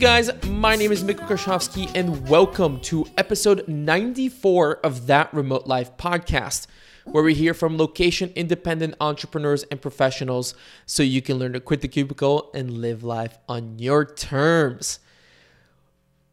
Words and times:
guys? 0.00 0.30
My 0.46 0.76
name 0.76 0.92
is 0.92 1.04
Mikko 1.04 1.24
Krashovsky, 1.24 1.90
and 1.94 2.26
welcome 2.26 2.80
to 2.80 3.04
episode 3.18 3.68
94 3.68 4.76
of 4.76 5.06
That 5.08 5.32
Remote 5.34 5.66
Life 5.66 5.94
podcast, 5.98 6.68
where 7.04 7.22
we 7.22 7.34
hear 7.34 7.52
from 7.52 7.76
location 7.76 8.32
independent 8.34 8.94
entrepreneurs 8.98 9.64
and 9.64 9.78
professionals 9.78 10.54
so 10.86 11.02
you 11.02 11.20
can 11.20 11.36
learn 11.36 11.52
to 11.52 11.60
quit 11.60 11.82
the 11.82 11.88
cubicle 11.88 12.50
and 12.54 12.78
live 12.78 13.04
life 13.04 13.36
on 13.46 13.78
your 13.78 14.06
terms. 14.06 15.00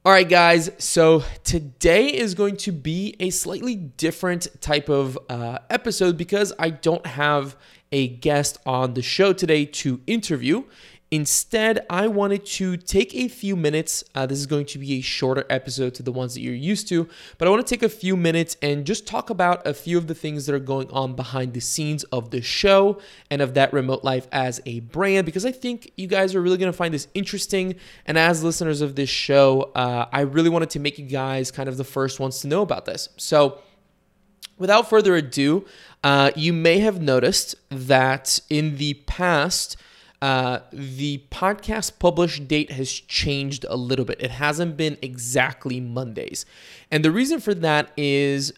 All 0.05 0.13
right, 0.13 0.29
guys, 0.29 0.71
so 0.77 1.25
today 1.43 2.07
is 2.07 2.35
going 2.35 2.55
to 2.57 2.71
be 2.71 3.17
a 3.19 3.31
slightly 3.31 3.75
different 3.75 4.47
type 4.61 4.87
of 4.87 5.19
uh, 5.27 5.59
episode 5.69 6.15
because 6.15 6.53
I 6.57 6.69
don't 6.69 7.05
have 7.05 7.57
a 7.91 8.07
guest 8.07 8.59
on 8.65 8.93
the 8.93 9.01
show 9.01 9.33
today 9.33 9.65
to 9.65 9.99
interview. 10.07 10.63
Instead, 11.09 11.85
I 11.89 12.07
wanted 12.07 12.45
to 12.45 12.75
take 12.75 13.15
a 13.15 13.29
few 13.29 13.55
minutes. 13.55 14.03
Uh, 14.13 14.25
this 14.25 14.39
is 14.39 14.45
going 14.45 14.65
to 14.65 14.77
be 14.77 14.95
a 14.95 15.01
shorter 15.01 15.45
episode 15.49 15.93
to 15.95 16.03
the 16.03 16.11
ones 16.11 16.33
that 16.33 16.41
you're 16.41 16.53
used 16.53 16.89
to, 16.89 17.07
but 17.37 17.47
I 17.47 17.51
want 17.51 17.65
to 17.65 17.75
take 17.75 17.81
a 17.81 17.87
few 17.87 18.17
minutes 18.17 18.57
and 18.61 18.85
just 18.85 19.07
talk 19.07 19.29
about 19.29 19.65
a 19.65 19.73
few 19.73 19.97
of 19.97 20.07
the 20.07 20.13
things 20.13 20.45
that 20.45 20.55
are 20.55 20.59
going 20.59 20.91
on 20.91 21.15
behind 21.15 21.53
the 21.53 21.61
scenes 21.61 22.03
of 22.05 22.31
the 22.31 22.41
show 22.41 22.99
and 23.31 23.41
of 23.41 23.53
that 23.53 23.71
remote 23.71 24.03
life 24.03 24.27
as 24.33 24.59
a 24.65 24.81
brand, 24.81 25.25
because 25.25 25.45
I 25.45 25.53
think 25.53 25.93
you 25.95 26.07
guys 26.07 26.35
are 26.35 26.41
really 26.41 26.57
going 26.57 26.71
to 26.71 26.77
find 26.77 26.93
this 26.93 27.07
interesting. 27.13 27.75
And 28.05 28.17
as 28.17 28.43
listeners 28.43 28.81
of 28.81 28.95
this 28.95 29.09
show, 29.09 29.71
uh, 29.75 30.09
I 30.11 30.21
really 30.21 30.49
wanted 30.49 30.71
to 30.71 30.79
make 30.79 30.99
you 30.99 31.05
guys 31.05 31.51
kind 31.51 31.69
of 31.69 31.77
the 31.77 31.85
first 31.85 32.19
ones 32.19 32.41
to 32.41 32.49
know 32.49 32.61
about 32.61 32.83
this. 32.83 33.07
So, 33.15 33.59
without 34.57 34.89
further 34.89 35.15
ado, 35.15 35.65
uh, 36.03 36.31
you 36.35 36.51
may 36.51 36.79
have 36.79 37.01
noticed 37.01 37.55
that 37.69 38.41
in 38.49 38.75
the 38.75 38.95
past, 39.05 39.77
uh, 40.21 40.59
the 40.71 41.23
podcast 41.29 41.99
publish 41.99 42.39
date 42.39 42.71
has 42.71 42.91
changed 42.91 43.65
a 43.69 43.75
little 43.75 44.05
bit. 44.05 44.17
It 44.19 44.31
hasn't 44.31 44.77
been 44.77 44.97
exactly 45.01 45.79
Mondays. 45.79 46.45
And 46.91 47.05
the 47.05 47.11
reason 47.11 47.39
for 47.39 47.53
that 47.53 47.91
is 47.95 48.53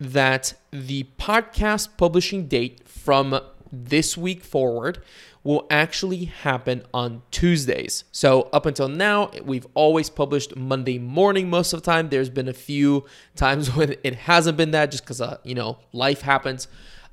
that 0.00 0.54
the 0.70 1.06
podcast 1.18 1.96
publishing 1.96 2.46
date 2.46 2.88
from 2.88 3.38
this 3.70 4.16
week 4.16 4.42
forward 4.42 5.02
will 5.44 5.66
actually 5.70 6.24
happen 6.26 6.82
on 6.92 7.22
Tuesdays. 7.30 8.04
So 8.12 8.48
up 8.52 8.66
until 8.66 8.88
now, 8.88 9.30
we've 9.44 9.66
always 9.74 10.10
published 10.10 10.56
Monday 10.56 10.98
morning 10.98 11.50
most 11.50 11.72
of 11.72 11.82
the 11.82 11.90
time. 11.90 12.08
There's 12.08 12.30
been 12.30 12.48
a 12.48 12.54
few 12.54 13.04
times 13.36 13.74
when 13.76 13.96
it 14.02 14.14
hasn't 14.14 14.56
been 14.56 14.70
that 14.72 14.90
just 14.90 15.04
because, 15.04 15.20
uh, 15.20 15.38
you 15.44 15.54
know, 15.54 15.78
life 15.92 16.22
happens. 16.22 16.68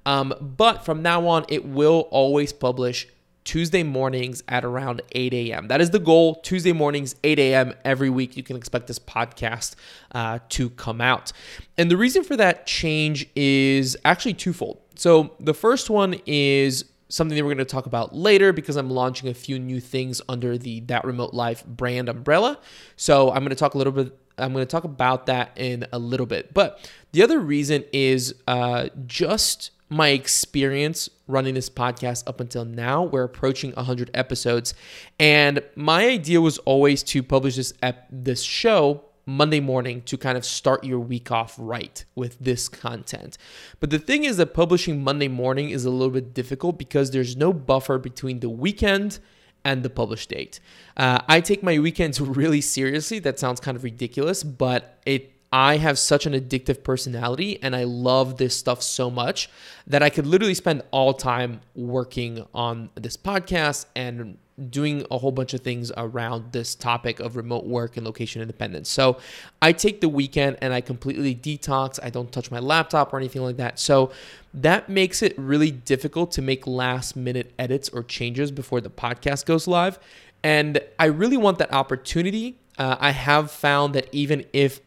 Um, 0.06 0.34
but 0.40 0.86
from 0.86 1.02
now 1.02 1.28
on, 1.28 1.46
it 1.50 1.66
will 1.66 2.08
always 2.12 2.54
publish 2.54 3.08
Tuesday 3.46 3.84
mornings 3.84 4.44
at 4.48 4.66
around 4.66 5.02
8 5.14 5.34
a.m. 5.34 5.68
That 5.68 5.80
is 5.80 5.92
the 5.92 6.00
goal. 6.00 6.36
Tuesday 6.42 6.74
mornings, 6.74 7.16
8 7.24 7.40
a.m. 7.40 7.74
every 7.86 8.10
week. 8.10 8.36
You 8.36 8.44
can 8.44 8.58
expect 8.58 8.88
this 8.88 9.00
podcast 9.00 9.76
uh, 10.14 10.40
to 10.50 10.72
come 10.72 11.00
out. 11.00 11.32
And 11.78 11.90
the 11.90 11.96
reason 11.96 12.24
for 12.24 12.36
that 12.36 12.66
change 12.66 13.30
is 13.36 13.96
actually 14.04 14.34
twofold. 14.34 14.82
So 14.96 15.36
the 15.40 15.54
first 15.54 15.90
one 15.90 16.16
is 16.26 16.86
something 17.10 17.38
that 17.38 17.44
we're 17.44 17.54
going 17.54 17.66
to 17.66 17.66
talk 17.66 17.86
about 17.86 18.16
later 18.16 18.52
because 18.52 18.76
I'm 18.76 18.90
launching 18.90 19.30
a 19.30 19.34
few 19.34 19.60
new 19.60 19.80
things 19.80 20.22
under 20.28 20.58
the 20.58 20.80
That 20.82 21.06
Remote 21.06 21.34
Life 21.34 21.64
brand 21.66 22.10
umbrella. 22.10 22.60
So 22.96 23.30
I'm 23.30 23.40
going 23.40 23.50
to 23.50 23.56
talk 23.56 23.76
a 23.76 23.78
little 23.78 23.94
bit. 23.94 24.18
I'm 24.38 24.54
going 24.54 24.66
to 24.66 24.70
talk 24.70 24.84
about 24.84 25.28
that 25.28 25.52
in 25.56 25.86
a 25.94 26.00
little 26.00 26.26
bit. 26.26 26.54
But 26.54 26.90
the 27.12 27.24
other 27.24 27.40
reason 27.40 27.86
is 27.94 28.36
uh, 28.48 28.90
just 29.06 29.72
my 29.90 30.10
experience 30.10 31.10
running 31.28 31.54
this 31.54 31.70
podcast 31.70 32.24
up 32.28 32.40
until 32.40 32.66
now. 32.66 33.04
We're 33.04 33.24
approaching 33.24 33.72
100 33.74 34.12
episodes, 34.14 34.74
and 35.20 35.62
my 35.76 36.06
idea 36.08 36.42
was 36.42 36.58
always 36.60 37.04
to 37.04 37.24
publish 37.24 37.56
this 37.56 37.74
ep- 37.82 38.08
this 38.12 38.42
show 38.42 39.06
Monday 39.26 39.60
morning 39.60 40.02
to 40.04 40.18
kind 40.18 40.38
of 40.38 40.46
start 40.46 40.84
your 40.84 41.00
week 41.00 41.32
off 41.32 41.56
right 41.58 42.06
with 42.16 42.38
this 42.40 42.70
content. 42.70 43.38
But 43.80 43.90
the 43.90 44.00
thing 44.00 44.24
is 44.24 44.38
that 44.38 44.54
publishing 44.54 45.04
Monday 45.04 45.28
morning 45.28 45.70
is 45.72 45.86
a 45.86 45.90
little 45.90 46.14
bit 46.14 46.34
difficult 46.34 46.78
because 46.78 47.12
there's 47.12 47.36
no 47.36 47.52
buffer 47.52 47.98
between 47.98 48.40
the 48.40 48.50
weekend 48.50 49.20
and 49.64 49.82
the 49.82 49.90
published 49.90 50.30
date. 50.30 50.60
Uh, 50.96 51.20
I 51.28 51.42
take 51.42 51.64
my 51.64 51.80
weekends 51.80 52.22
really 52.22 52.62
seriously. 52.62 53.20
That 53.20 53.40
sounds 53.40 53.60
kind 53.60 53.76
of 53.76 53.84
ridiculous, 53.84 54.44
but 54.44 55.00
it 55.06 55.35
I 55.56 55.78
have 55.78 55.98
such 55.98 56.26
an 56.26 56.34
addictive 56.34 56.84
personality 56.84 57.64
and 57.64 57.78
I 57.78 57.86
love 57.86 58.36
this 58.36 58.54
stuff 58.58 58.84
so 58.84 59.10
much 59.10 59.50
that 59.88 60.04
I 60.04 60.10
could 60.10 60.28
literally 60.28 60.54
spend 60.54 60.82
all 60.92 61.14
time 61.14 61.62
working 61.76 62.46
on 62.54 62.90
this 62.96 63.16
podcast 63.16 63.86
and 63.96 64.38
doing 64.70 65.06
a 65.10 65.18
whole 65.18 65.32
bunch 65.32 65.54
of 65.54 65.62
things 65.62 65.94
around 65.96 66.52
this 66.52 66.76
topic 66.76 67.22
of 67.22 67.38
remote 67.38 67.66
work 67.66 67.96
and 67.96 68.06
location 68.06 68.42
independence. 68.42 68.90
So 68.90 69.18
I 69.62 69.72
take 69.72 70.02
the 70.02 70.10
weekend 70.10 70.58
and 70.60 70.74
I 70.74 70.82
completely 70.82 71.34
detox. 71.34 72.02
I 72.04 72.10
don't 72.10 72.34
touch 72.34 72.52
my 72.52 72.60
laptop 72.60 73.14
or 73.14 73.18
anything 73.18 73.42
like 73.42 73.56
that. 73.56 73.80
So 73.80 74.12
that 74.56 74.90
makes 74.90 75.22
it 75.22 75.40
really 75.40 75.72
difficult 75.72 76.34
to 76.34 76.42
make 76.42 76.68
last 76.68 77.16
minute 77.16 77.54
edits 77.58 77.88
or 77.88 78.04
changes 78.04 78.52
before 78.52 78.82
the 78.82 78.90
podcast 78.90 79.46
goes 79.46 79.70
live. 79.70 80.00
And 80.44 80.82
I 81.00 81.06
really 81.06 81.38
want 81.38 81.60
that 81.60 81.72
opportunity. 81.72 82.58
Uh, 82.78 82.98
I 83.00 83.12
have 83.12 83.52
found 83.52 83.96
that 83.96 84.10
even 84.12 84.44
if 84.52 84.82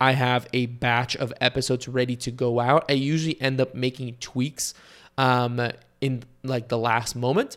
I 0.00 0.12
have 0.12 0.48
a 0.52 0.66
batch 0.66 1.16
of 1.16 1.32
episodes 1.40 1.88
ready 1.88 2.16
to 2.16 2.30
go 2.30 2.60
out, 2.60 2.84
I 2.88 2.94
usually 2.94 3.40
end 3.40 3.60
up 3.60 3.74
making 3.74 4.16
tweaks 4.20 4.74
um, 5.18 5.60
in 6.00 6.24
like 6.42 6.68
the 6.68 6.78
last 6.78 7.16
moment. 7.16 7.56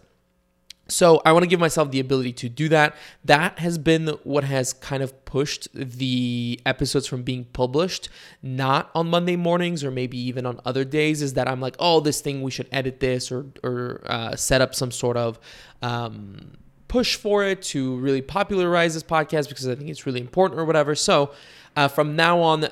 So 0.90 1.22
I 1.25 1.34
want 1.34 1.44
to 1.44 1.48
give 1.48 1.59
myself 1.59 1.92
the 1.92 2.00
ability 2.00 2.34
to 2.34 2.50
do 2.50 2.70
that. 2.70 2.96
That 3.25 3.59
has 3.59 3.78
been 3.78 4.08
what 4.24 4.46
has 4.46 4.74
kind 4.74 5.03
of 5.03 5.25
pushed 5.25 5.68
the 5.74 6.59
episodes 6.66 7.08
from 7.08 7.24
being 7.24 7.46
published, 7.46 8.09
not 8.42 8.90
on 8.96 9.09
Monday 9.09 9.36
mornings 9.36 9.84
or 9.84 9.92
maybe 9.92 10.18
even 10.18 10.46
on 10.46 10.62
other 10.66 10.86
days. 10.86 11.22
Is 11.22 11.34
that 11.34 11.48
I'm 11.48 11.59
like, 11.59 11.75
oh, 11.80 12.00
this 12.00 12.22
thing 12.22 12.42
we 12.42 12.52
should 12.52 12.69
edit 12.72 13.00
this 13.00 13.31
or 13.31 13.48
or 13.64 14.02
uh, 14.06 14.36
set 14.36 14.62
up 14.62 14.74
some 14.74 14.92
sort 14.92 15.18
of 15.18 15.40
um, 15.81 16.54
push 16.88 17.16
for 17.16 17.44
it 17.44 17.62
to 17.62 17.98
really 17.98 18.22
popularize 18.22 18.94
this 18.94 19.04
podcast 19.04 19.50
because 19.50 19.68
I 19.68 19.75
think 19.75 19.90
it's 19.90 20.06
really 20.06 20.22
important 20.22 20.59
or 20.59 20.66
whatever. 20.66 20.96
So 20.96 21.31
uh, 21.78 21.88
from 21.88 22.16
now 22.16 22.40
on, 22.42 22.68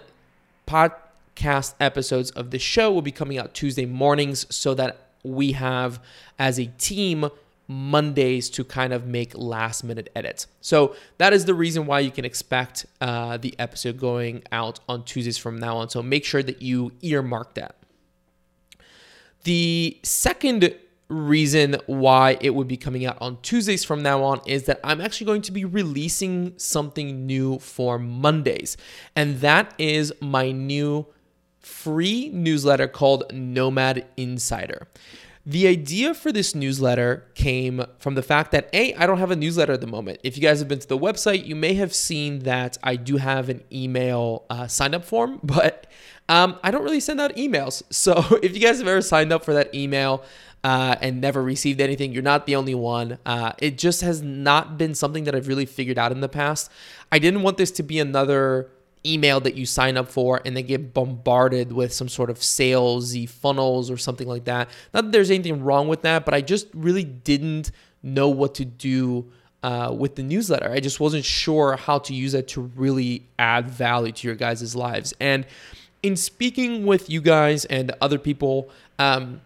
podcast 0.68 1.76
episodes 1.80 2.32
of 2.32 2.50
the 2.50 2.58
show 2.58 2.92
will 2.92 3.04
be 3.04 3.12
coming 3.12 3.38
out 3.38 3.54
Tuesday 3.54 3.86
mornings 3.86 4.48
so 4.54 4.74
that 4.74 4.98
we 5.24 5.52
have, 5.52 6.02
as 6.40 6.60
a 6.60 6.66
team, 6.78 7.30
Mondays 7.68 8.50
to 8.50 8.64
kind 8.64 8.94
of 8.94 9.06
make 9.06 9.36
last 9.36 9.84
minute 9.84 10.10
edits. 10.16 10.48
So 10.62 10.96
that 11.20 11.34
is 11.34 11.46
the 11.46 11.54
reason 11.54 11.86
why 11.86 12.00
you 12.00 12.12
can 12.12 12.26
expect 12.26 12.86
uh, 13.00 13.38
the 13.38 13.54
episode 13.60 14.00
going 14.00 14.44
out 14.52 14.80
on 14.90 15.04
Tuesdays 15.04 15.38
from 15.38 15.60
now 15.60 15.78
on. 15.78 15.90
So 15.90 16.02
make 16.04 16.26
sure 16.26 16.44
that 16.44 16.62
you 16.62 16.92
earmark 17.02 17.54
that. 17.56 17.76
The 19.44 20.00
second 20.02 20.76
reason 21.08 21.78
why 21.86 22.38
it 22.42 22.56
would 22.56 22.68
be 22.68 22.78
coming 22.78 23.06
out 23.06 23.18
on 23.22 23.38
Tuesdays 23.42 23.84
from 23.84 24.02
now 24.02 24.24
on 24.24 24.42
is 24.46 24.64
that 24.64 24.80
I'm 24.84 25.02
actually 25.02 25.28
going 25.28 25.44
to 25.44 25.52
be 25.52 25.66
releasing 25.66 26.58
something 26.58 27.26
new 27.26 27.60
for 27.60 28.00
Mondays. 28.00 28.76
And 29.16 29.40
that 29.42 29.74
is 29.78 30.12
my 30.20 30.52
new 30.52 31.06
free 31.60 32.30
newsletter 32.30 32.88
called 32.88 33.32
Nomad 33.34 34.06
Insider. 34.18 34.88
The 35.48 35.68
idea 35.68 36.16
for 36.16 36.32
this 36.32 36.56
newsletter 36.56 37.24
came 37.36 37.86
from 38.00 38.16
the 38.16 38.24
fact 38.24 38.52
that 38.52 38.68
A, 38.74 38.96
I 38.96 39.06
don't 39.06 39.20
have 39.20 39.30
a 39.30 39.36
newsletter 39.36 39.74
at 39.74 39.82
the 39.82 39.88
moment. 39.88 40.20
If 40.24 40.38
you 40.38 40.42
guys 40.42 40.58
have 40.58 40.68
been 40.68 40.80
to 40.80 40.88
the 40.88 40.98
website, 40.98 41.46
you 41.46 41.56
may 41.56 41.76
have 41.76 41.94
seen 41.94 42.40
that 42.40 42.79
I 42.82 42.96
do 42.96 43.18
have 43.18 43.50
an 43.50 43.64
email 43.72 44.46
uh, 44.50 44.66
sign 44.66 44.96
up 44.96 45.06
form, 45.06 45.40
but 45.44 45.85
um, 46.29 46.58
I 46.64 46.72
don't 46.72 46.84
really 46.84 47.00
send 47.00 47.22
out 47.22 47.35
emails. 47.35 47.84
So 47.91 48.40
if 48.44 48.56
you 48.56 48.59
guys 48.62 48.79
have 48.79 48.88
ever 48.88 49.02
signed 49.02 49.32
up 49.32 49.46
for 49.46 49.53
that 49.53 49.74
email, 49.76 50.24
uh, 50.66 50.96
and 51.00 51.22
never 51.22 51.44
received 51.44 51.79
anything. 51.79 52.12
You're 52.12 52.23
not 52.23 52.47
the 52.47 52.56
only 52.56 52.73
one. 52.73 53.20
Uh, 53.23 53.52
it 53.59 53.78
just 53.78 54.02
has 54.02 54.23
not 54.23 54.79
been 54.79 54.96
something 54.96 55.26
that 55.26 55.35
I've 55.35 55.47
really 55.47 55.67
figured 55.67 56.00
out 56.00 56.12
in 56.12 56.22
the 56.22 56.28
past. 56.28 56.72
I 57.12 57.20
didn't 57.20 57.44
want 57.44 57.58
this 57.58 57.70
to 57.73 57.84
be 57.84 58.00
another 58.00 58.72
email 59.06 59.40
that 59.41 59.53
you 59.53 59.67
sign 59.67 59.96
up 59.96 60.09
for 60.09 60.41
and 60.44 60.58
then 60.58 60.66
get 60.66 60.91
bombarded 60.91 61.72
with 61.72 61.94
some 61.94 62.09
sort 62.09 62.32
of 62.32 62.40
salesy 62.40 63.29
funnels 63.29 63.91
or 63.91 63.97
something 63.97 64.28
like 64.28 64.46
that. 64.46 64.67
Not 64.91 65.03
that 65.03 65.12
there's 65.12 65.29
anything 65.29 65.64
wrong 65.64 65.88
with 65.88 66.02
that, 66.02 66.26
but 66.26 66.34
I 66.34 66.41
just 66.41 66.66
really 66.73 67.03
didn't 67.03 67.70
know 68.02 68.29
what 68.29 68.56
to 68.56 68.66
do 68.66 69.32
uh, 69.62 69.94
with 69.96 70.16
the 70.16 70.23
newsletter. 70.23 70.72
I 70.72 70.79
just 70.79 71.00
wasn't 71.00 71.26
sure 71.26 71.76
how 71.76 72.00
to 72.00 72.14
use 72.16 72.34
it 72.34 72.47
to 72.50 72.62
really 72.62 73.28
add 73.38 73.70
value 73.70 74.14
to 74.14 74.28
your 74.28 74.35
guys' 74.35 74.76
lives. 74.76 75.14
And 75.20 75.46
in 76.02 76.16
speaking 76.16 76.88
with 76.88 77.08
you 77.08 77.22
guys 77.22 77.66
and 77.66 77.91
other 78.02 78.17
people, 78.17 78.72
um, 78.97 79.41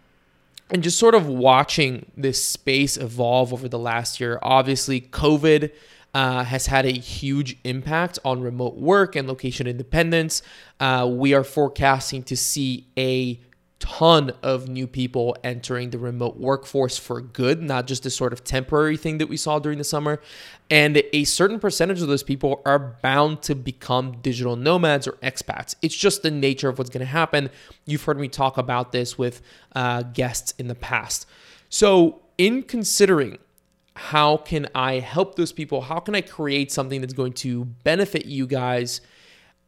and 0.69 0.83
just 0.83 0.99
sort 0.99 1.15
of 1.15 1.27
watching 1.27 2.05
this 2.15 2.43
space 2.43 2.97
evolve 2.97 3.53
over 3.53 3.67
the 3.67 3.79
last 3.79 4.19
year. 4.19 4.39
Obviously, 4.41 5.01
COVID 5.01 5.71
uh, 6.13 6.43
has 6.43 6.67
had 6.67 6.85
a 6.85 6.91
huge 6.91 7.57
impact 7.63 8.19
on 8.25 8.41
remote 8.41 8.75
work 8.75 9.15
and 9.15 9.27
location 9.27 9.67
independence. 9.67 10.41
Uh, 10.79 11.07
we 11.11 11.33
are 11.33 11.43
forecasting 11.43 12.23
to 12.23 12.37
see 12.37 12.87
a 12.97 13.39
ton 13.79 14.31
of 14.43 14.67
new 14.67 14.85
people 14.85 15.35
entering 15.43 15.89
the 15.89 15.97
remote 15.97 16.37
workforce 16.37 16.97
for 16.97 17.21
good, 17.21 17.61
not 17.61 17.87
just 17.87 18.05
a 18.05 18.09
sort 18.09 18.33
of 18.33 18.43
temporary 18.43 18.97
thing 18.97 19.17
that 19.17 19.27
we 19.27 19.37
saw 19.37 19.57
during 19.57 19.77
the 19.77 19.83
summer. 19.83 20.21
And 20.69 21.01
a 21.13 21.23
certain 21.23 21.59
percentage 21.59 22.01
of 22.01 22.07
those 22.07 22.23
people 22.23 22.61
are 22.65 22.97
bound 23.01 23.41
to 23.43 23.55
become 23.55 24.17
digital 24.21 24.55
nomads 24.55 25.07
or 25.07 25.13
expats. 25.23 25.75
It's 25.81 25.95
just 25.95 26.21
the 26.21 26.31
nature 26.31 26.69
of 26.69 26.77
what's 26.77 26.89
going 26.89 26.99
to 26.99 27.05
happen. 27.05 27.49
You've 27.85 28.03
heard 28.03 28.19
me 28.19 28.27
talk 28.27 28.57
about 28.57 28.91
this 28.91 29.17
with 29.17 29.41
uh, 29.75 30.03
guests 30.03 30.53
in 30.59 30.67
the 30.67 30.75
past. 30.75 31.25
So, 31.69 32.21
in 32.37 32.63
considering 32.63 33.37
how 33.95 34.37
can 34.37 34.67
I 34.73 34.99
help 34.99 35.35
those 35.35 35.51
people, 35.51 35.81
how 35.81 35.99
can 35.99 36.15
I 36.15 36.21
create 36.21 36.71
something 36.71 37.01
that's 37.01 37.13
going 37.13 37.33
to 37.33 37.65
benefit 37.65 38.25
you 38.25 38.47
guys? 38.47 39.01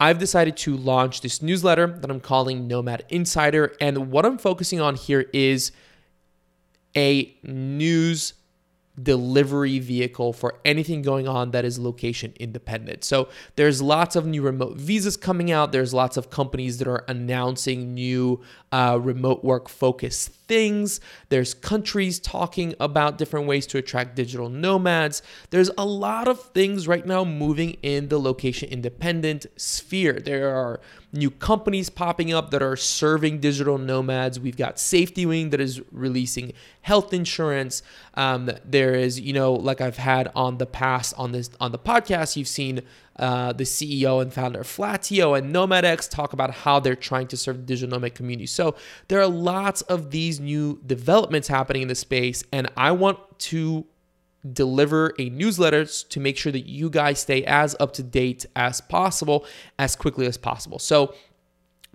I've 0.01 0.17
decided 0.17 0.57
to 0.57 0.75
launch 0.75 1.21
this 1.21 1.43
newsletter 1.43 1.85
that 1.85 2.09
I'm 2.09 2.19
calling 2.19 2.67
Nomad 2.67 3.05
Insider. 3.09 3.75
And 3.79 4.11
what 4.11 4.25
I'm 4.25 4.39
focusing 4.39 4.81
on 4.81 4.95
here 4.95 5.27
is 5.31 5.71
a 6.97 7.31
news 7.43 8.33
delivery 9.01 9.77
vehicle 9.77 10.33
for 10.33 10.55
anything 10.65 11.03
going 11.03 11.27
on 11.27 11.51
that 11.51 11.65
is 11.65 11.77
location 11.77 12.33
independent. 12.39 13.03
So 13.03 13.29
there's 13.57 13.79
lots 13.79 14.15
of 14.15 14.25
new 14.25 14.41
remote 14.41 14.75
visas 14.77 15.17
coming 15.17 15.51
out. 15.51 15.71
There's 15.71 15.93
lots 15.93 16.17
of 16.17 16.31
companies 16.31 16.79
that 16.79 16.87
are 16.87 17.05
announcing 17.07 17.93
new 17.93 18.41
uh, 18.71 18.97
remote 18.99 19.43
work 19.43 19.69
focused 19.69 20.40
things. 20.51 20.99
There's 21.29 21.53
countries 21.53 22.19
talking 22.19 22.75
about 22.77 23.17
different 23.17 23.47
ways 23.47 23.65
to 23.67 23.77
attract 23.77 24.17
digital 24.17 24.49
nomads. 24.49 25.21
There's 25.49 25.71
a 25.77 25.85
lot 25.85 26.27
of 26.27 26.41
things 26.51 26.89
right 26.89 27.05
now 27.05 27.23
moving 27.23 27.77
in 27.81 28.09
the 28.09 28.19
location 28.19 28.67
independent 28.67 29.45
sphere. 29.55 30.19
There 30.19 30.53
are 30.53 30.81
new 31.13 31.31
companies 31.31 31.89
popping 31.89 32.33
up 32.33 32.51
that 32.51 32.61
are 32.61 32.75
serving 32.75 33.39
digital 33.39 33.77
nomads. 33.77 34.41
We've 34.41 34.57
got 34.57 34.77
Safety 34.77 35.25
Wing 35.25 35.51
that 35.51 35.61
is 35.61 35.81
releasing 35.89 36.51
health 36.81 37.13
insurance. 37.13 37.81
Um, 38.15 38.51
there 38.65 38.93
is, 38.93 39.21
you 39.21 39.31
know, 39.31 39.53
like 39.53 39.79
I've 39.79 39.97
had 39.97 40.33
on 40.35 40.57
the 40.57 40.65
past 40.65 41.13
on 41.17 41.31
this 41.31 41.49
on 41.61 41.71
the 41.71 41.79
podcast, 41.79 42.35
you've 42.35 42.49
seen 42.49 42.81
uh, 43.21 43.53
the 43.53 43.63
CEO 43.63 44.21
and 44.21 44.33
founder 44.33 44.61
of 44.61 44.67
Flatio 44.67 45.37
and 45.37 45.53
NomadX 45.53 46.09
talk 46.09 46.33
about 46.33 46.51
how 46.51 46.79
they're 46.79 46.95
trying 46.95 47.27
to 47.27 47.37
serve 47.37 47.57
the 47.57 47.63
digital 47.63 47.97
nomad 47.97 48.15
community. 48.15 48.47
So 48.47 48.75
there 49.07 49.21
are 49.21 49.27
lots 49.27 49.81
of 49.83 50.09
these 50.11 50.39
new 50.39 50.81
developments 50.85 51.47
happening 51.47 51.83
in 51.83 51.87
the 51.87 51.95
space, 51.95 52.43
and 52.51 52.69
I 52.75 52.91
want 52.91 53.19
to 53.39 53.85
deliver 54.51 55.13
a 55.19 55.29
newsletter 55.29 55.85
to 55.85 56.19
make 56.19 56.35
sure 56.35 56.51
that 56.51 56.67
you 56.67 56.89
guys 56.89 57.19
stay 57.19 57.43
as 57.45 57.75
up 57.79 57.93
to 57.93 58.03
date 58.03 58.45
as 58.55 58.81
possible 58.81 59.45
as 59.77 59.95
quickly 59.95 60.25
as 60.25 60.35
possible. 60.35 60.79
So 60.79 61.13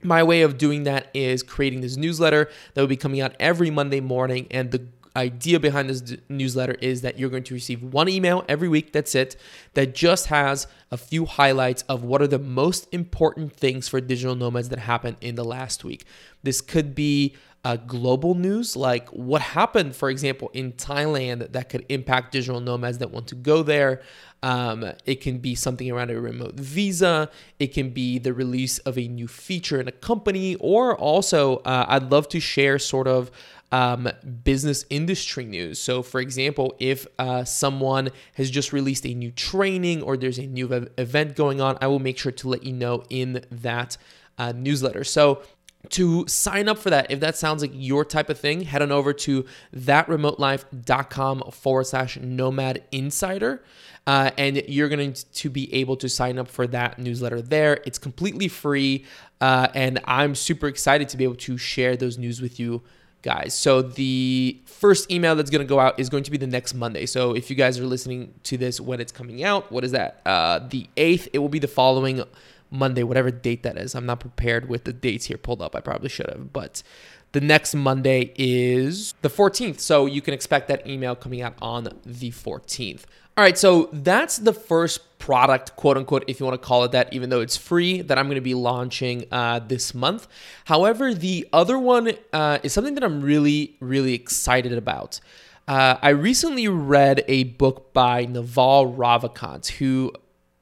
my 0.03 0.23
way 0.23 0.43
of 0.43 0.59
doing 0.59 0.85
that 0.85 1.09
is 1.13 1.43
creating 1.43 1.81
this 1.81 1.97
newsletter 1.97 2.49
that 2.75 2.81
will 2.81 2.89
be 2.89 2.97
coming 2.97 3.21
out 3.21 3.35
every 3.41 3.71
Monday 3.71 4.01
morning 4.01 4.47
and 4.51 4.71
the 4.71 4.87
idea 5.17 5.59
behind 5.59 5.91
this 5.91 6.01
d- 6.01 6.19
newsletter 6.29 6.77
is 6.81 7.01
that 7.01 7.19
you're 7.19 7.31
going 7.31 7.43
to 7.43 7.55
receive 7.55 7.83
one 7.83 8.09
email 8.09 8.45
every 8.49 8.69
week 8.69 8.93
that's 8.93 9.15
it 9.15 9.37
that 9.75 9.95
just 9.95 10.27
has 10.27 10.67
a 10.91 10.97
few 10.97 11.25
highlights 11.25 11.83
of 11.89 12.05
what 12.05 12.23
are 12.23 12.27
the 12.27 12.39
most 12.39 12.87
important 12.93 13.53
things 13.53 13.89
for 13.89 14.01
digital 14.01 14.37
nomads 14.37 14.69
that 14.69 14.79
happened 14.79 15.17
in 15.21 15.35
the 15.35 15.45
last 15.45 15.83
week 15.85 16.05
this 16.43 16.61
could 16.61 16.95
be 16.95 17.35
uh, 17.67 17.75
global 17.75 18.37
news, 18.37 18.77
like 18.77 19.09
what 19.09 19.43
happened, 19.43 19.97
for 19.97 20.09
example, 20.09 20.53
in 20.55 20.71
Thailand 20.75 21.51
that 21.51 21.69
could 21.69 21.85
impact 21.89 22.31
digital 22.31 22.61
nomads 22.61 22.99
that 22.99 23.11
want 23.11 23.27
to 23.27 23.35
go 23.35 23.65
there. 23.65 24.03
Um, 24.45 24.93
it 25.05 25.21
can 25.21 25.39
be 25.39 25.57
something 25.57 25.91
around 25.91 26.13
a 26.13 26.21
remote 26.21 26.55
visa. 26.55 27.29
It 27.59 27.75
can 27.75 27.91
be 27.91 28.21
the 28.21 28.33
release 28.33 28.79
of 28.79 28.97
a 28.97 29.09
new 29.09 29.27
feature 29.27 29.81
in 29.81 29.89
a 29.89 29.93
company, 29.93 30.55
or 30.61 30.97
also, 30.97 31.57
uh, 31.65 31.87
I'd 31.89 32.13
love 32.13 32.29
to 32.29 32.39
share 32.39 32.79
sort 32.79 33.09
of 33.09 33.33
um, 33.73 34.09
business 34.45 34.85
industry 34.91 35.45
news. 35.45 35.81
So, 35.81 36.03
for 36.03 36.21
example, 36.21 36.75
if 36.79 37.07
uh, 37.19 37.45
someone 37.45 38.11
has 38.35 38.51
just 38.51 38.73
released 38.73 39.07
a 39.07 39.15
new 39.15 39.31
training 39.31 40.03
or 40.03 40.17
there's 40.17 40.39
a 40.39 40.47
new 40.47 40.73
event 40.99 41.37
going 41.37 41.61
on, 41.61 41.77
I 41.81 41.87
will 41.89 41.99
make 41.99 42.19
sure 42.19 42.33
to 42.33 42.49
let 42.49 42.65
you 42.65 42.73
know 42.73 43.05
in 43.11 43.45
that 43.51 43.97
uh, 44.39 44.53
newsletter. 44.53 45.05
So, 45.05 45.43
to 45.91 46.27
sign 46.27 46.69
up 46.69 46.79
for 46.79 46.91
that, 46.91 47.11
if 47.11 47.21
that 47.21 47.37
sounds 47.37 47.63
like 47.63 47.71
your 47.73 48.05
type 48.05 48.29
of 48.29 48.39
thing, 48.39 48.63
head 48.63 48.83
on 48.83 48.91
over 48.91 49.13
to 49.13 49.45
thatremotelife.com 49.75 51.51
forward 51.53 51.85
slash 51.85 52.19
nomad 52.19 52.83
insider. 52.91 53.63
Uh, 54.07 54.31
and 54.39 54.63
you're 54.69 54.89
going 54.89 55.13
to 55.13 55.51
be 55.51 55.73
able 55.75 55.97
to 55.97 56.09
sign 56.09 56.39
up 56.39 56.49
for 56.49 56.67
that 56.67 56.99
newsletter 56.99 57.43
there. 57.43 57.81
It's 57.87 57.99
completely 57.99 58.49
free. 58.49 59.05
Uh, 59.41 59.69
and 59.75 60.01
I'm 60.05 60.35
super 60.35 60.69
excited 60.69 61.09
to 61.11 61.17
be 61.17 61.25
able 61.25 61.37
to 61.37 61.59
share 61.59 61.97
those 61.97 62.17
news 62.17 62.41
with 62.41 62.61
you 62.61 62.83
guys. 63.27 63.55
So 63.55 63.83
the 63.83 64.57
first 64.67 65.11
email 65.11 65.35
that's 65.35 65.51
going 65.51 65.67
to 65.67 65.69
go 65.69 65.81
out 65.81 65.99
is 65.99 66.09
going 66.09 66.23
to 66.23 66.31
be 66.31 66.39
the 66.39 66.47
next 66.47 66.75
Monday. 66.75 67.07
So 67.07 67.35
if 67.35 67.51
you 67.51 67.57
guys 67.57 67.79
are 67.81 67.85
listening 67.85 68.33
to 68.45 68.57
this 68.57 68.81
when 68.81 69.01
it's 69.01 69.11
coming 69.11 69.43
out, 69.43 69.73
what 69.73 69.83
is 69.83 69.91
that? 69.91 70.21
Uh, 70.25 70.61
the 70.61 70.89
8th, 70.97 71.29
it 71.33 71.41
will 71.41 71.49
be 71.49 71.59
the 71.59 71.67
following 71.67 72.23
Monday, 72.71 73.03
whatever 73.03 73.33
date 73.33 73.65
that 73.65 73.77
is. 73.77 73.97
I'm 73.97 74.07
not 74.07 74.21
prepared 74.21 74.69
with 74.69 74.85
the 74.85 74.93
dates 74.93 75.27
here 75.27 75.39
pulled 75.39 75.61
up. 75.61 75.75
I 75.75 75.81
probably 75.81 76.09
should 76.09 76.31
have, 76.31 76.53
but 76.53 76.85
the 77.33 77.41
next 77.41 77.75
Monday 77.75 78.33
is 78.37 79.15
the 79.23 79.29
14th. 79.29 79.81
So 79.81 80.07
you 80.07 80.23
can 80.23 80.33
expect 80.33 80.69
that 80.69 80.87
email 80.87 81.17
coming 81.17 81.43
out 81.43 81.55
on 81.61 81.89
the 82.05 82.31
14th. 82.31 83.03
All 83.39 83.45
right, 83.45 83.59
so 83.59 83.91
that's 83.93 84.39
the 84.39 84.55
first 84.55 85.19
product, 85.19 85.77
quote 85.77 85.99
unquote, 85.99 86.25
if 86.27 86.41
you 86.41 86.47
want 86.47 86.59
to 86.59 86.67
call 86.67 86.85
it 86.85 86.93
that, 86.93 87.13
even 87.13 87.29
though 87.29 87.43
it's 87.43 87.55
free, 87.55 88.01
that 88.01 88.19
I'm 88.19 88.29
going 88.29 88.37
to 88.37 88.41
be 88.41 88.55
launching 88.55 89.27
uh, 89.31 89.59
this 89.59 89.93
month. 89.93 90.27
However, 90.65 91.13
the 91.13 91.47
other 91.53 91.79
one 91.79 92.13
uh, 92.33 92.61
is 92.63 92.73
something 92.73 92.95
that 92.95 93.05
I'm 93.05 93.21
really, 93.21 93.77
really 93.79 94.15
excited 94.15 94.73
about. 94.73 95.21
Uh, 95.69 95.97
I 96.01 96.11
recently 96.11 96.67
read 96.67 97.25
a 97.29 97.45
book 97.45 97.93
by 97.93 98.25
Naval 98.25 98.91
Ravikant, 98.95 99.67
who 99.67 100.15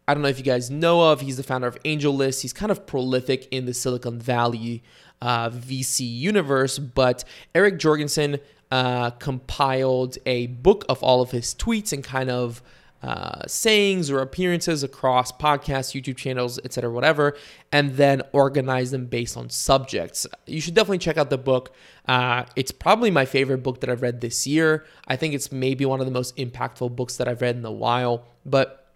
I 0.08 0.14
don't 0.14 0.24
know 0.24 0.28
if 0.28 0.38
you 0.38 0.44
guys 0.44 0.68
know 0.68 1.12
of. 1.12 1.20
He's 1.20 1.36
the 1.36 1.44
founder 1.44 1.68
of 1.68 1.80
AngelList. 1.84 2.42
He's 2.42 2.52
kind 2.52 2.72
of 2.72 2.86
prolific 2.86 3.46
in 3.52 3.66
the 3.66 3.74
Silicon 3.74 4.18
Valley 4.18 4.82
uh, 5.22 5.48
VC 5.48 6.00
universe. 6.00 6.80
But 6.80 7.22
Eric 7.54 7.78
Jorgenson 7.78 8.40
uh, 8.70 9.10
compiled 9.10 10.18
a 10.26 10.46
book 10.48 10.84
of 10.88 11.02
all 11.02 11.20
of 11.20 11.30
his 11.30 11.54
tweets 11.54 11.92
and 11.92 12.02
kind 12.02 12.30
of 12.30 12.62
uh, 13.04 13.46
sayings 13.46 14.10
or 14.10 14.20
appearances 14.20 14.82
across 14.82 15.30
podcasts, 15.30 15.92
YouTube 15.92 16.16
channels, 16.16 16.58
etc., 16.64 16.90
whatever, 16.90 17.36
and 17.70 17.96
then 17.96 18.22
organize 18.32 18.92
them 18.92 19.04
based 19.04 19.36
on 19.36 19.50
subjects. 19.50 20.26
You 20.46 20.58
should 20.58 20.72
definitely 20.72 20.98
check 20.98 21.18
out 21.18 21.28
the 21.28 21.36
book. 21.36 21.74
Uh, 22.08 22.44
it's 22.56 22.72
probably 22.72 23.10
my 23.10 23.26
favorite 23.26 23.58
book 23.58 23.80
that 23.80 23.90
I've 23.90 24.00
read 24.00 24.22
this 24.22 24.46
year. 24.46 24.86
I 25.06 25.16
think 25.16 25.34
it's 25.34 25.52
maybe 25.52 25.84
one 25.84 26.00
of 26.00 26.06
the 26.06 26.12
most 26.12 26.34
impactful 26.38 26.96
books 26.96 27.18
that 27.18 27.28
I've 27.28 27.42
read 27.42 27.56
in 27.56 27.64
a 27.66 27.72
while. 27.72 28.24
But 28.46 28.90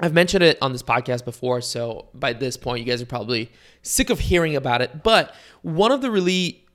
I've 0.00 0.12
mentioned 0.12 0.42
it 0.42 0.58
on 0.60 0.72
this 0.72 0.82
podcast 0.82 1.24
before, 1.24 1.60
so 1.60 2.08
by 2.14 2.32
this 2.32 2.56
point, 2.56 2.84
you 2.84 2.92
guys 2.92 3.00
are 3.00 3.06
probably 3.06 3.52
sick 3.82 4.10
of 4.10 4.18
hearing 4.18 4.56
about 4.56 4.82
it. 4.82 5.04
But 5.04 5.32
one 5.62 5.92
of 5.92 6.02
the 6.02 6.10
really 6.10 6.65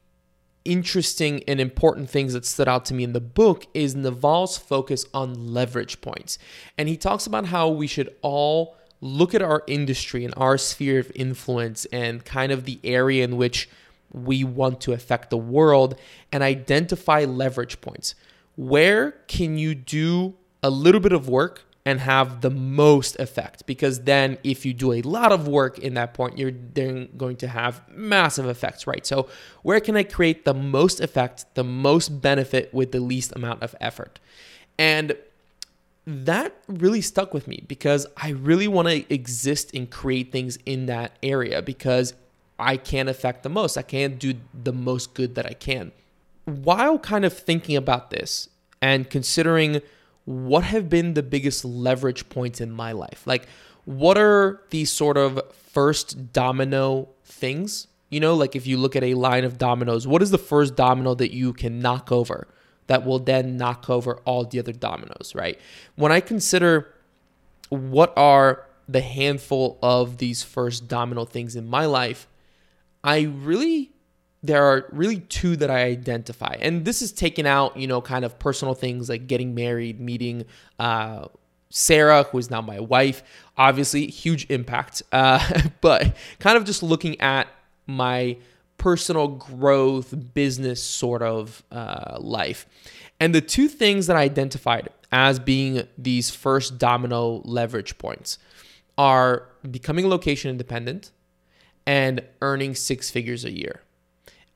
interesting 0.66 1.44
and 1.48 1.60
important 1.60 2.10
things 2.10 2.34
that 2.34 2.46
stood 2.46 2.68
out 2.68 2.86
to 2.86 2.94
me 2.94 3.04
in 3.04 3.14
the 3.14 3.22
book 3.22 3.66
is 3.74 3.96
Naval's 3.96 4.58
focus 4.58 5.06
on 5.14 5.54
leverage 5.54 6.02
points. 6.02 6.38
And 6.78 6.88
he 6.88 6.98
talks 6.98 7.26
about 7.26 7.48
how 7.48 7.70
we 7.70 7.88
should 7.88 8.16
all 8.22 8.76
look 9.02 9.34
at 9.34 9.42
our 9.42 9.64
industry 9.68 10.24
and 10.24 10.34
our 10.38 10.58
sphere 10.58 11.00
of 11.00 11.12
influence 11.16 11.86
and 11.86 12.24
kind 12.24 12.52
of 12.52 12.66
the 12.66 12.80
area 12.84 13.24
in 13.24 13.38
which 13.38 13.68
we 14.12 14.44
want 14.44 14.82
to 14.82 14.94
affect 14.94 15.30
the 15.30 15.38
world 15.38 15.98
and 16.32 16.44
identify 16.44 17.24
leverage 17.24 17.82
points. 17.82 18.14
Where 18.56 19.12
can 19.28 19.58
you 19.58 19.74
do 19.74 20.36
a 20.62 20.70
little 20.70 21.02
bit 21.02 21.14
of 21.14 21.28
work 21.28 21.64
and 21.86 22.00
have 22.00 22.42
the 22.42 22.50
most 22.50 23.16
effect 23.20 23.66
because 23.66 24.02
then 24.02 24.38
if 24.44 24.66
you 24.66 24.74
do 24.74 24.94
a 24.94 25.02
lot 25.02 25.32
of 25.32 25.48
work 25.48 25.80
in 25.80 25.96
that 25.96 26.14
point 26.14 26.38
you're 26.38 26.52
then 26.52 27.10
going 27.18 27.36
to 27.36 27.48
have 27.48 27.82
massive 27.90 28.46
effects 28.46 28.86
right? 28.86 29.06
So 29.06 29.28
where 29.64 29.80
can 29.80 29.96
i 29.98 30.04
create 30.04 30.46
the 30.46 30.54
most 30.54 31.00
effect 31.00 31.46
the 31.56 31.64
most 31.64 32.22
benefit 32.22 32.74
with 32.74 32.92
the 32.92 33.00
least 33.00 33.34
amount 33.36 33.64
of 33.64 33.76
effort? 33.82 34.20
And 34.78 35.16
that 36.06 36.56
really 36.68 37.02
stuck 37.02 37.34
with 37.34 37.48
me 37.48 37.64
because 37.68 38.08
i 38.18 38.30
really 38.30 38.68
want 38.68 38.88
to 38.88 39.14
exist 39.14 39.72
and 39.74 39.90
create 39.92 40.32
things 40.32 40.58
in 40.66 40.88
that 40.88 41.16
area 41.22 41.62
because 41.62 42.16
i 42.58 42.78
can 42.78 43.08
affect 43.08 43.44
the 43.44 43.50
most. 43.50 43.78
I 43.78 43.82
can 43.82 44.18
do 44.18 44.36
the 44.54 44.74
most 44.74 45.14
good 45.14 45.36
that 45.36 45.46
i 45.46 45.54
can. 45.54 45.92
While 46.46 47.00
kind 47.00 47.26
of 47.26 47.34
thinking 47.38 47.76
about 47.76 48.12
this 48.12 48.50
and 48.82 49.10
considering 49.10 49.82
what 50.26 50.64
have 50.64 50.90
been 50.90 51.14
the 51.14 51.24
biggest 51.24 51.66
leverage 51.66 52.30
points 52.30 52.62
in 52.62 52.72
my 52.72 52.92
life? 52.92 53.24
Like, 53.26 53.48
what 53.86 54.18
are 54.18 54.62
these 54.70 54.92
sort 54.92 55.18
of 55.18 55.40
first 55.54 56.34
domino 56.34 57.10
things? 57.24 57.88
You 58.10 58.20
know, 58.20 58.36
like 58.36 58.56
if 58.56 58.68
you 58.68 58.78
look 58.78 58.96
at 58.96 59.04
a 59.04 59.14
line 59.16 59.44
of 59.44 59.58
dominoes, 59.58 60.06
what 60.06 60.22
is 60.22 60.32
the 60.32 60.38
first 60.38 60.76
domino 60.76 61.16
that 61.16 61.34
you 61.34 61.54
can 61.54 61.80
knock 61.80 62.12
over 62.12 62.48
that 62.88 63.06
will 63.06 63.20
then 63.20 63.58
knock 63.58 63.90
over 63.90 64.18
all 64.26 64.44
the 64.44 64.60
other 64.60 64.74
dominoes, 64.74 65.34
right? 65.34 65.60
When 65.96 66.12
I 66.12 66.20
consider 66.20 66.94
what 67.70 68.14
are 68.18 68.66
the 68.88 69.02
handful 69.02 69.80
of 69.82 70.18
these 70.18 70.44
first 70.44 70.88
domino 70.90 71.24
things 71.24 71.56
in 71.56 71.68
my 71.68 71.86
life, 71.86 72.28
I 73.04 73.22
really 73.22 73.91
there 74.44 74.64
are 74.64 74.88
really 74.92 75.20
two 75.20 75.56
that 75.58 75.70
I 75.70 75.84
identify. 75.84 76.56
And 76.60 76.84
this 76.84 77.02
is 77.02 77.12
taken 77.12 77.46
out, 77.46 77.78
you 77.78 77.88
know, 77.88 78.02
kind 78.02 78.26
of 78.26 78.40
personal 78.40 78.74
things 78.74 79.08
like 79.08 79.28
getting 79.28 79.54
married, 79.54 80.00
meeting 80.00 80.46
uh, 80.80 81.28
Sarah, 81.70 82.24
who 82.24 82.38
is 82.38 82.50
now 82.50 82.62
my 82.62 82.80
wife. 82.80 83.24
Obviously, 83.58 84.08
huge 84.08 84.50
impact. 84.50 85.04
Uh, 85.12 85.62
but 85.82 86.16
kind 86.40 86.58
of 86.58 86.66
just 86.66 86.82
looking 86.82 87.20
at 87.22 87.48
my 87.86 88.38
personal 88.78 89.28
growth, 89.28 90.34
business 90.34 90.82
sort 90.84 91.22
of 91.22 91.64
uh, 91.72 92.18
life. 92.20 92.66
And 93.20 93.36
the 93.36 93.42
two 93.42 93.68
things 93.68 94.08
that 94.08 94.18
I 94.18 94.22
identified 94.22 94.90
as 95.12 95.38
being 95.38 95.88
these 95.98 96.32
first 96.32 96.80
domino 96.80 97.42
leverage 97.46 98.00
points 98.00 98.40
are 98.98 99.48
becoming 99.70 100.10
location 100.10 100.50
independent 100.50 101.12
and 101.86 102.24
earning 102.42 102.74
six 102.74 103.12
figures 103.12 103.46
a 103.46 103.52
year. 103.52 103.82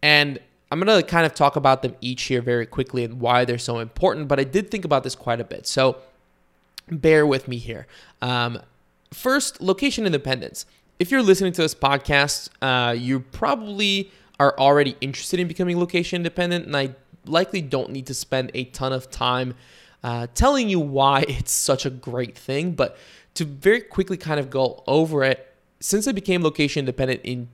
And 0.06 0.38
I'm 0.70 0.80
going 0.80 1.02
to 1.02 1.08
kind 1.08 1.26
of 1.26 1.34
talk 1.34 1.56
about 1.56 1.82
them 1.82 1.96
each 2.00 2.22
here 2.26 2.40
very 2.40 2.68
quickly 2.68 3.04
and 3.04 3.20
why 3.20 3.44
they're 3.44 3.58
so 3.58 3.80
important, 3.80 4.28
but 4.28 4.40
I 4.40 4.44
did 4.44 4.70
think 4.70 4.86
about 4.86 5.04
this 5.04 5.16
quite 5.16 5.42
a 5.42 5.44
bit. 5.44 5.66
So 5.66 5.98
bear 6.92 7.26
with 7.26 7.48
me 7.48 7.58
here. 7.58 7.88
Um, 8.22 8.62
first, 9.12 9.62
location 9.62 10.06
independence. 10.06 10.68
If 11.00 11.10
you're 11.10 11.24
listening 11.24 11.54
to 11.54 11.64
this 11.64 11.74
podcast, 11.74 12.50
uh, 12.62 12.92
you 12.92 13.20
probably 13.20 14.12
are 14.40 14.54
already 14.60 14.96
interested 15.02 15.40
in 15.40 15.48
becoming 15.48 15.80
location 15.80 16.18
independent, 16.18 16.68
and 16.68 16.78
I 16.78 16.94
likely 17.26 17.62
don't 17.62 17.90
need 17.90 18.06
to 18.06 18.14
spend 18.14 18.52
a 18.54 18.66
ton 18.66 18.94
of 18.94 19.10
time 19.10 19.56
uh, 20.04 20.28
telling 20.36 20.70
you 20.70 20.80
why 20.80 21.22
it's 21.28 21.52
such 21.52 21.84
a 21.84 21.90
great 21.90 22.38
thing. 22.38 22.74
But 22.74 22.96
to 23.34 23.44
very 23.44 23.82
quickly 23.82 24.18
kind 24.18 24.40
of 24.40 24.52
go 24.52 24.84
over 24.86 25.24
it, 25.24 25.52
since 25.80 26.08
I 26.08 26.12
became 26.12 26.44
location 26.44 26.82
independent 26.82 27.22
in 27.24 27.50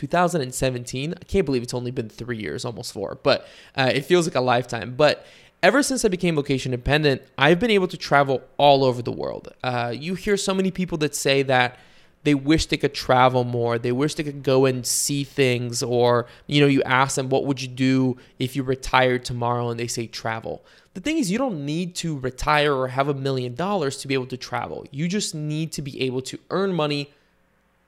2017. 0.00 1.14
I 1.14 1.24
can't 1.24 1.44
believe 1.44 1.62
it's 1.62 1.74
only 1.74 1.90
been 1.90 2.08
three 2.08 2.38
years, 2.38 2.64
almost 2.64 2.92
four, 2.92 3.18
but 3.22 3.46
uh, 3.76 3.90
it 3.92 4.06
feels 4.06 4.26
like 4.26 4.34
a 4.34 4.40
lifetime. 4.40 4.94
But 4.96 5.26
ever 5.62 5.82
since 5.82 6.04
I 6.04 6.08
became 6.08 6.36
location 6.36 6.72
independent, 6.72 7.22
I've 7.36 7.60
been 7.60 7.70
able 7.70 7.88
to 7.88 7.98
travel 7.98 8.42
all 8.56 8.82
over 8.82 9.02
the 9.02 9.12
world. 9.12 9.52
Uh, 9.62 9.94
you 9.94 10.14
hear 10.14 10.38
so 10.38 10.54
many 10.54 10.70
people 10.70 10.96
that 10.98 11.14
say 11.14 11.42
that 11.42 11.78
they 12.22 12.34
wish 12.34 12.66
they 12.66 12.78
could 12.78 12.94
travel 12.94 13.44
more. 13.44 13.78
They 13.78 13.92
wish 13.92 14.14
they 14.14 14.22
could 14.22 14.42
go 14.42 14.64
and 14.64 14.86
see 14.86 15.22
things, 15.22 15.82
or 15.82 16.26
you 16.46 16.62
know, 16.62 16.66
you 16.66 16.82
ask 16.84 17.16
them, 17.16 17.28
"What 17.28 17.44
would 17.44 17.60
you 17.60 17.68
do 17.68 18.16
if 18.38 18.56
you 18.56 18.62
retired 18.62 19.24
tomorrow?" 19.24 19.68
and 19.68 19.78
they 19.78 19.86
say 19.86 20.06
travel. 20.06 20.62
The 20.94 21.00
thing 21.00 21.18
is, 21.18 21.30
you 21.30 21.38
don't 21.38 21.64
need 21.64 21.94
to 21.96 22.18
retire 22.18 22.74
or 22.74 22.88
have 22.88 23.08
a 23.08 23.14
million 23.14 23.54
dollars 23.54 23.98
to 23.98 24.08
be 24.08 24.14
able 24.14 24.26
to 24.26 24.36
travel. 24.36 24.86
You 24.90 25.08
just 25.08 25.34
need 25.34 25.72
to 25.72 25.82
be 25.82 26.00
able 26.02 26.22
to 26.22 26.38
earn 26.50 26.72
money 26.72 27.10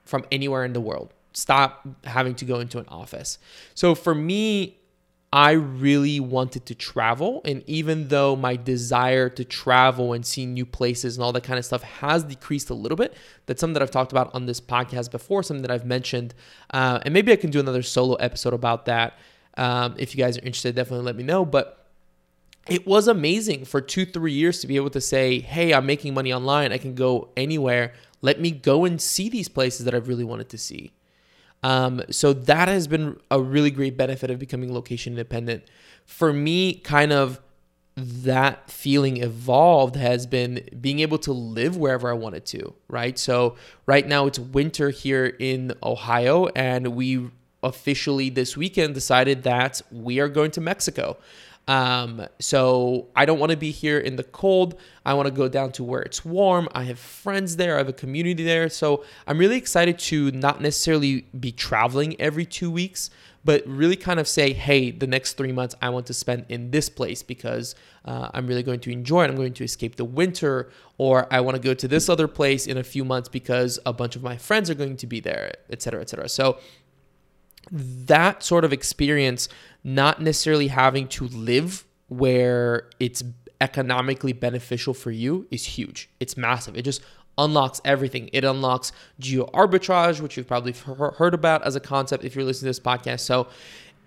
from 0.05 0.25
anywhere 0.31 0.63
in 0.63 0.73
the 0.73 0.81
world 0.81 1.11
stop 1.33 1.87
having 2.05 2.35
to 2.35 2.45
go 2.45 2.59
into 2.59 2.79
an 2.79 2.85
office. 2.87 3.37
So 3.73 3.95
for 3.95 4.13
me, 4.15 4.79
I 5.33 5.53
really 5.53 6.19
wanted 6.19 6.67
to 6.67 6.75
travel. 6.75 7.41
And 7.43 7.63
even 7.65 8.09
though 8.09 8.35
my 8.35 8.55
desire 8.55 9.29
to 9.29 9.43
travel 9.43 10.13
and 10.13 10.23
see 10.23 10.45
new 10.45 10.63
places 10.63 11.17
and 11.17 11.23
all 11.23 11.31
that 11.31 11.43
kind 11.43 11.57
of 11.57 11.65
stuff 11.65 11.81
has 11.81 12.23
decreased 12.23 12.69
a 12.69 12.75
little 12.75 12.95
bit, 12.95 13.15
that's 13.47 13.59
something 13.59 13.73
that 13.73 13.81
I've 13.81 13.89
talked 13.89 14.11
about 14.11 14.33
on 14.35 14.45
this 14.45 14.61
podcast 14.61 15.09
before, 15.09 15.41
something 15.41 15.63
that 15.63 15.71
I've 15.71 15.87
mentioned. 15.87 16.35
Uh, 16.71 16.99
and 17.03 17.15
maybe 17.15 17.31
I 17.31 17.35
can 17.35 17.49
do 17.49 17.59
another 17.59 17.81
solo 17.81 18.13
episode 18.15 18.53
about 18.53 18.85
that. 18.85 19.17
Um, 19.57 19.95
if 19.97 20.15
you 20.15 20.23
guys 20.23 20.37
are 20.37 20.41
interested, 20.41 20.75
definitely 20.75 21.05
let 21.05 21.15
me 21.15 21.23
know. 21.23 21.45
But 21.45 21.83
it 22.67 22.85
was 22.85 23.07
amazing 23.07 23.65
for 23.65 23.81
two, 23.81 24.05
three 24.05 24.33
years 24.33 24.59
to 24.59 24.67
be 24.67 24.75
able 24.75 24.91
to 24.91 25.01
say, 25.01 25.39
hey, 25.39 25.73
I'm 25.73 25.87
making 25.87 26.13
money 26.13 26.31
online. 26.31 26.71
I 26.71 26.77
can 26.77 26.93
go 26.93 27.29
anywhere. 27.35 27.93
Let 28.21 28.39
me 28.39 28.51
go 28.51 28.85
and 28.85 29.01
see 29.01 29.29
these 29.29 29.49
places 29.49 29.85
that 29.85 29.95
I've 29.95 30.07
really 30.07 30.23
wanted 30.23 30.49
to 30.49 30.59
see. 30.59 30.93
Um, 31.63 32.01
so 32.11 32.33
that 32.33 32.67
has 32.67 32.87
been 32.87 33.19
a 33.31 33.41
really 33.41 33.71
great 33.71 33.97
benefit 33.97 34.29
of 34.29 34.37
becoming 34.37 34.73
location 34.73 35.13
independent. 35.13 35.63
For 36.05 36.33
me, 36.33 36.75
kind 36.75 37.13
of 37.13 37.39
that 37.95 38.69
feeling 38.69 39.17
evolved 39.17 39.95
has 39.95 40.25
been 40.25 40.67
being 40.81 40.99
able 40.99 41.19
to 41.19 41.31
live 41.31 41.77
wherever 41.77 42.09
I 42.09 42.13
wanted 42.13 42.45
to, 42.47 42.73
right? 42.87 43.17
So 43.17 43.55
right 43.85 44.07
now 44.07 44.25
it's 44.25 44.39
winter 44.39 44.89
here 44.89 45.25
in 45.39 45.73
Ohio, 45.83 46.47
and 46.47 46.95
we 46.95 47.29
officially 47.61 48.29
this 48.29 48.57
weekend 48.57 48.93
decided 48.93 49.43
that 49.43 49.81
we 49.91 50.19
are 50.19 50.27
going 50.27 50.51
to 50.51 50.61
Mexico. 50.61 51.17
Um, 51.65 52.27
so 52.39 53.07
I 53.15 53.25
don't 53.25 53.39
want 53.39 53.51
to 53.51 53.57
be 53.57 53.71
here 53.71 53.97
in 53.97 54.17
the 54.17 54.23
cold. 54.23 54.77
I 55.05 55.13
want 55.13 55.27
to 55.27 55.33
go 55.33 55.47
down 55.47 55.71
to 55.73 55.83
where 55.83 56.01
it's 56.01 56.25
warm. 56.25 56.67
I 56.73 56.83
have 56.83 56.99
friends 56.99 57.55
there. 57.55 57.75
I 57.75 57.77
have 57.77 57.87
a 57.87 57.93
community 57.93 58.43
there. 58.43 58.67
So 58.69 59.05
I'm 59.27 59.37
really 59.37 59.57
excited 59.57 59.97
to 59.99 60.31
not 60.31 60.59
necessarily 60.59 61.25
be 61.39 61.53
traveling 61.53 62.19
every 62.19 62.45
two 62.45 62.69
weeks, 62.69 63.09
but 63.45 63.65
really 63.65 63.95
kind 63.95 64.19
of 64.19 64.27
say, 64.27 64.51
hey, 64.51 64.91
the 64.91 65.07
next 65.07 65.33
three 65.33 65.53
months 65.53 65.73
I 65.81 65.89
want 65.89 66.05
to 66.07 66.13
spend 66.13 66.45
in 66.49 66.71
this 66.71 66.89
place 66.89 67.23
because 67.23 67.75
uh, 68.03 68.29
I'm 68.33 68.45
really 68.45 68.63
going 68.63 68.81
to 68.81 68.91
enjoy 68.91 69.23
it. 69.23 69.29
I'm 69.29 69.37
going 69.37 69.53
to 69.53 69.63
escape 69.63 69.95
the 69.95 70.05
winter, 70.05 70.69
or 70.97 71.33
I 71.33 71.39
want 71.39 71.55
to 71.55 71.61
go 71.61 71.73
to 71.73 71.87
this 71.87 72.09
other 72.09 72.27
place 72.27 72.67
in 72.67 72.77
a 72.77 72.83
few 72.83 73.05
months 73.05 73.29
because 73.29 73.79
a 73.85 73.93
bunch 73.93 74.17
of 74.17 74.23
my 74.23 74.35
friends 74.35 74.69
are 74.69 74.75
going 74.75 74.97
to 74.97 75.07
be 75.07 75.21
there, 75.21 75.53
et 75.69 75.81
cetera, 75.81 76.01
et 76.01 76.09
cetera. 76.09 76.27
So 76.27 76.57
that 77.71 78.43
sort 78.43 78.65
of 78.65 78.73
experience, 78.73 79.47
not 79.83 80.21
necessarily 80.21 80.67
having 80.67 81.07
to 81.09 81.27
live 81.27 81.85
where 82.07 82.89
it's 82.99 83.23
economically 83.59 84.33
beneficial 84.33 84.93
for 84.93 85.11
you, 85.11 85.47
is 85.49 85.65
huge. 85.65 86.09
It's 86.19 86.35
massive. 86.37 86.75
It 86.77 86.83
just 86.83 87.01
unlocks 87.37 87.81
everything. 87.83 88.29
It 88.33 88.43
unlocks 88.43 88.91
geo 89.19 89.45
arbitrage, 89.47 90.21
which 90.21 90.37
you've 90.37 90.47
probably 90.47 90.73
heard 90.73 91.33
about 91.33 91.63
as 91.63 91.75
a 91.75 91.79
concept 91.79 92.23
if 92.23 92.35
you're 92.35 92.45
listening 92.45 92.71
to 92.73 92.79
this 92.79 92.85
podcast. 92.85 93.21
So, 93.21 93.47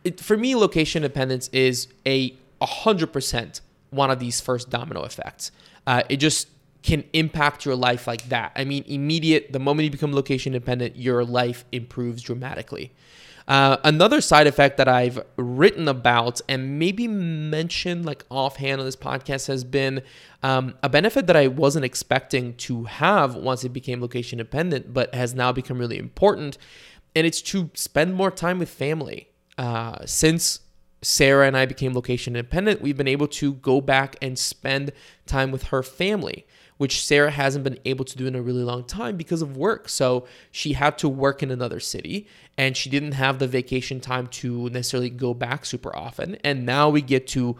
it, 0.04 0.20
for 0.20 0.36
me, 0.36 0.54
location 0.54 1.02
independence 1.02 1.48
is 1.52 1.88
a 2.06 2.32
100% 2.62 3.60
one 3.90 4.10
of 4.10 4.18
these 4.18 4.40
first 4.40 4.70
domino 4.70 5.02
effects. 5.04 5.50
Uh, 5.86 6.02
it 6.08 6.18
just 6.18 6.48
can 6.82 7.02
impact 7.12 7.64
your 7.64 7.74
life 7.74 8.06
like 8.06 8.28
that. 8.28 8.52
I 8.54 8.64
mean, 8.64 8.84
immediate, 8.86 9.52
the 9.52 9.58
moment 9.58 9.84
you 9.84 9.90
become 9.90 10.12
location 10.12 10.54
independent, 10.54 10.96
your 10.96 11.24
life 11.24 11.64
improves 11.72 12.22
dramatically. 12.22 12.92
Uh, 13.48 13.76
another 13.84 14.20
side 14.20 14.46
effect 14.46 14.76
that 14.76 14.88
I've 14.88 15.22
written 15.36 15.86
about 15.86 16.40
and 16.48 16.80
maybe 16.80 17.06
mentioned 17.06 18.04
like 18.04 18.24
offhand 18.28 18.80
on 18.80 18.86
this 18.86 18.96
podcast 18.96 19.46
has 19.46 19.62
been 19.62 20.02
um, 20.42 20.74
a 20.82 20.88
benefit 20.88 21.28
that 21.28 21.36
I 21.36 21.46
wasn't 21.46 21.84
expecting 21.84 22.54
to 22.54 22.84
have 22.84 23.36
once 23.36 23.62
it 23.62 23.68
became 23.68 24.00
location 24.00 24.40
independent, 24.40 24.92
but 24.92 25.14
has 25.14 25.32
now 25.32 25.52
become 25.52 25.78
really 25.78 25.98
important. 25.98 26.58
And 27.14 27.26
it's 27.26 27.40
to 27.42 27.70
spend 27.74 28.14
more 28.14 28.30
time 28.30 28.58
with 28.58 28.68
family. 28.68 29.28
Uh, 29.56 30.04
since 30.04 30.60
Sarah 31.00 31.46
and 31.46 31.56
I 31.56 31.66
became 31.66 31.94
location 31.94 32.34
independent, 32.34 32.82
we've 32.82 32.96
been 32.96 33.08
able 33.08 33.28
to 33.28 33.54
go 33.54 33.80
back 33.80 34.16
and 34.20 34.36
spend 34.36 34.90
time 35.24 35.52
with 35.52 35.64
her 35.64 35.84
family 35.84 36.46
which 36.78 37.04
Sarah 37.04 37.30
hasn't 37.30 37.64
been 37.64 37.78
able 37.84 38.04
to 38.04 38.16
do 38.16 38.26
in 38.26 38.34
a 38.34 38.42
really 38.42 38.62
long 38.62 38.84
time 38.84 39.16
because 39.16 39.42
of 39.42 39.56
work. 39.56 39.88
So 39.88 40.26
she 40.50 40.74
had 40.74 40.98
to 40.98 41.08
work 41.08 41.42
in 41.42 41.50
another 41.50 41.80
city 41.80 42.26
and 42.58 42.76
she 42.76 42.90
didn't 42.90 43.12
have 43.12 43.38
the 43.38 43.48
vacation 43.48 44.00
time 44.00 44.26
to 44.28 44.68
necessarily 44.70 45.10
go 45.10 45.34
back 45.34 45.64
super 45.64 45.94
often. 45.94 46.36
And 46.44 46.66
now 46.66 46.88
we 46.88 47.02
get 47.02 47.26
to 47.28 47.56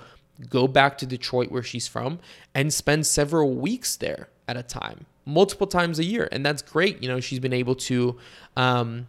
go 0.51 0.69
back 0.69 0.99
to 0.99 1.07
Detroit, 1.07 1.51
where 1.51 1.63
she's 1.63 1.89
from, 1.89 2.19
and 2.55 2.73
spend 2.73 3.07
several 3.07 3.55
weeks 3.55 3.97
there 3.97 4.29
at 4.49 4.57
a 4.57 4.63
time, 4.63 5.07
multiple 5.25 5.67
times 5.67 5.99
a 5.99 6.05
year. 6.05 6.29
And 6.31 6.45
that's 6.45 6.63
great. 6.63 7.03
You 7.03 7.09
know, 7.09 7.21
she's 7.21 7.41
been 7.41 7.53
able 7.53 7.75
to. 7.77 8.19
Um, 8.57 9.09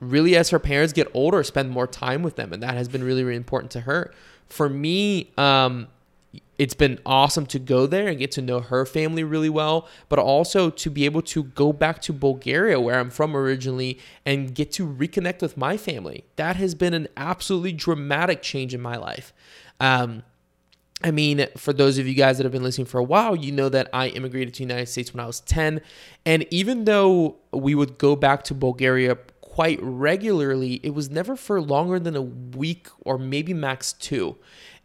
really 0.00 0.34
as 0.34 0.48
her 0.48 0.58
parents 0.58 0.94
get 0.94 1.06
older 1.12 1.42
spend 1.42 1.68
more 1.68 1.86
time 1.86 2.22
with 2.22 2.36
them 2.36 2.54
and 2.54 2.62
that 2.62 2.72
has 2.72 2.88
been 2.88 3.04
really 3.04 3.22
really 3.22 3.36
important 3.36 3.70
to 3.70 3.80
her 3.80 4.10
for 4.48 4.66
me 4.66 5.30
um, 5.36 5.88
it's 6.58 6.74
been 6.74 6.98
awesome 7.06 7.46
to 7.46 7.58
go 7.58 7.86
there 7.86 8.08
and 8.08 8.18
get 8.18 8.30
to 8.32 8.42
know 8.42 8.60
her 8.60 8.84
family 8.84 9.24
really 9.24 9.48
well, 9.48 9.88
but 10.08 10.18
also 10.18 10.68
to 10.68 10.90
be 10.90 11.04
able 11.04 11.22
to 11.22 11.44
go 11.44 11.72
back 11.72 12.02
to 12.02 12.12
Bulgaria, 12.12 12.78
where 12.78 13.00
I'm 13.00 13.10
from 13.10 13.34
originally, 13.34 13.98
and 14.26 14.54
get 14.54 14.70
to 14.72 14.86
reconnect 14.86 15.40
with 15.40 15.56
my 15.56 15.76
family. 15.76 16.24
That 16.36 16.56
has 16.56 16.74
been 16.74 16.92
an 16.92 17.08
absolutely 17.16 17.72
dramatic 17.72 18.42
change 18.42 18.74
in 18.74 18.80
my 18.80 18.96
life. 18.96 19.32
Um, 19.80 20.22
I 21.02 21.10
mean, 21.10 21.46
for 21.56 21.72
those 21.72 21.96
of 21.96 22.06
you 22.06 22.14
guys 22.14 22.36
that 22.36 22.44
have 22.44 22.52
been 22.52 22.62
listening 22.62 22.86
for 22.86 22.98
a 22.98 23.04
while, 23.04 23.34
you 23.34 23.52
know 23.52 23.70
that 23.70 23.88
I 23.92 24.08
immigrated 24.08 24.52
to 24.54 24.58
the 24.58 24.64
United 24.64 24.86
States 24.86 25.14
when 25.14 25.20
I 25.20 25.26
was 25.26 25.40
10. 25.40 25.80
And 26.26 26.46
even 26.50 26.84
though 26.84 27.36
we 27.52 27.74
would 27.74 27.96
go 27.96 28.16
back 28.16 28.42
to 28.44 28.54
Bulgaria 28.54 29.16
quite 29.40 29.78
regularly, 29.82 30.74
it 30.82 30.94
was 30.94 31.08
never 31.08 31.36
for 31.36 31.60
longer 31.60 31.98
than 31.98 32.16
a 32.16 32.22
week 32.22 32.88
or 33.00 33.18
maybe 33.18 33.54
max 33.54 33.94
two. 33.94 34.36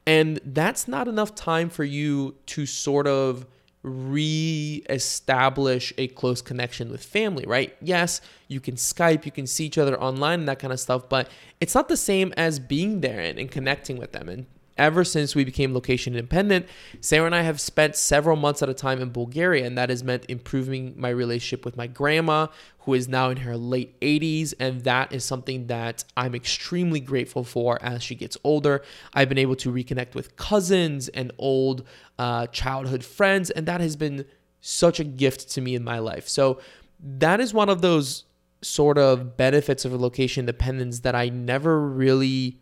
And 0.07 0.39
that's 0.45 0.87
not 0.87 1.07
enough 1.07 1.35
time 1.35 1.69
for 1.69 1.83
you 1.83 2.35
to 2.47 2.65
sort 2.65 3.07
of 3.07 3.45
re-establish 3.81 5.93
a 5.97 6.07
close 6.09 6.41
connection 6.41 6.91
with 6.91 7.03
family, 7.03 7.45
right? 7.45 7.75
Yes, 7.81 8.21
you 8.47 8.59
can 8.59 8.75
Skype, 8.75 9.25
you 9.25 9.31
can 9.31 9.45
see 9.45 9.65
each 9.65 9.77
other 9.77 9.99
online 10.01 10.39
and 10.39 10.49
that 10.49 10.59
kind 10.59 10.73
of 10.73 10.79
stuff, 10.79 11.07
but 11.07 11.29
it's 11.61 11.75
not 11.75 11.87
the 11.87 11.97
same 11.97 12.33
as 12.35 12.59
being 12.59 13.01
there 13.01 13.19
and, 13.19 13.37
and 13.37 13.51
connecting 13.51 13.97
with 13.97 14.11
them. 14.11 14.27
And 14.27 14.47
ever 14.77 15.03
since 15.03 15.35
we 15.35 15.43
became 15.43 15.73
location 15.73 16.15
independent, 16.15 16.65
Sarah 16.99 17.25
and 17.25 17.35
I 17.35 17.41
have 17.41 17.59
spent 17.61 17.95
several 17.95 18.35
months 18.35 18.61
at 18.61 18.69
a 18.69 18.73
time 18.73 19.01
in 19.01 19.09
Bulgaria, 19.09 19.65
and 19.65 19.77
that 19.77 19.89
has 19.89 20.03
meant 20.03 20.25
improving 20.27 20.93
my 20.97 21.09
relationship 21.09 21.65
with 21.65 21.77
my 21.77 21.87
grandma, 21.87 22.47
who 22.79 22.93
is 22.93 23.07
now 23.07 23.29
in 23.29 23.37
her 23.37 23.57
late 23.57 23.99
80s. 24.01 24.53
And 24.59 24.83
that 24.83 25.11
is 25.11 25.23
something 25.23 25.67
that 25.67 26.03
I'm 26.15 26.35
extremely 26.35 26.99
grateful 26.99 27.43
for 27.43 27.81
as 27.81 28.03
she 28.03 28.15
gets 28.15 28.37
older. 28.43 28.83
I've 29.13 29.29
been 29.29 29.37
able 29.37 29.55
to 29.57 29.71
reconnect 29.71 30.13
with 30.13 30.35
cousins 30.35 31.07
and 31.09 31.31
old 31.37 31.85
uh, 32.19 32.47
childhood 32.47 33.03
friends, 33.03 33.49
and 33.49 33.65
that 33.65 33.81
has 33.81 33.95
been 33.95 34.25
such 34.61 34.99
a 34.99 35.03
gift 35.03 35.49
to 35.51 35.61
me 35.61 35.75
in 35.75 35.83
my 35.83 35.99
life. 35.99 36.27
So, 36.27 36.59
that 36.99 37.39
is 37.39 37.53
one 37.53 37.69
of 37.69 37.81
those 37.81 38.23
sort 38.61 38.97
of 38.97 39.37
benefits 39.37 39.85
of 39.85 39.93
location 39.93 40.41
independence 40.41 41.01
that 41.01 41.13
I 41.13 41.29
never 41.29 41.87
really 41.87 42.59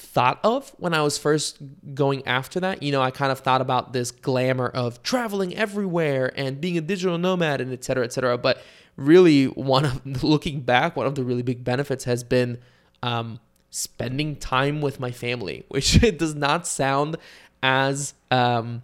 thought 0.00 0.40
of 0.42 0.70
when 0.78 0.94
I 0.94 1.02
was 1.02 1.18
first 1.18 1.58
going 1.94 2.26
after 2.26 2.60
that. 2.60 2.82
You 2.82 2.92
know, 2.92 3.02
I 3.02 3.10
kind 3.10 3.30
of 3.30 3.40
thought 3.40 3.60
about 3.60 3.92
this 3.92 4.10
glamour 4.10 4.68
of 4.68 5.02
traveling 5.02 5.54
everywhere 5.56 6.32
and 6.36 6.60
being 6.60 6.78
a 6.78 6.80
digital 6.80 7.18
nomad 7.18 7.60
and 7.60 7.72
et 7.72 7.84
cetera, 7.84 8.04
et 8.04 8.12
cetera. 8.12 8.38
But 8.38 8.62
really, 8.96 9.46
one 9.46 9.84
of 9.84 10.24
looking 10.24 10.60
back, 10.62 10.96
one 10.96 11.06
of 11.06 11.14
the 11.14 11.24
really 11.24 11.42
big 11.42 11.62
benefits 11.62 12.04
has 12.04 12.24
been 12.24 12.58
um, 13.02 13.40
spending 13.70 14.36
time 14.36 14.80
with 14.80 14.98
my 14.98 15.10
family, 15.10 15.64
which 15.68 16.02
it 16.02 16.18
does 16.18 16.34
not 16.34 16.66
sound 16.66 17.16
as 17.62 18.14
um, 18.30 18.82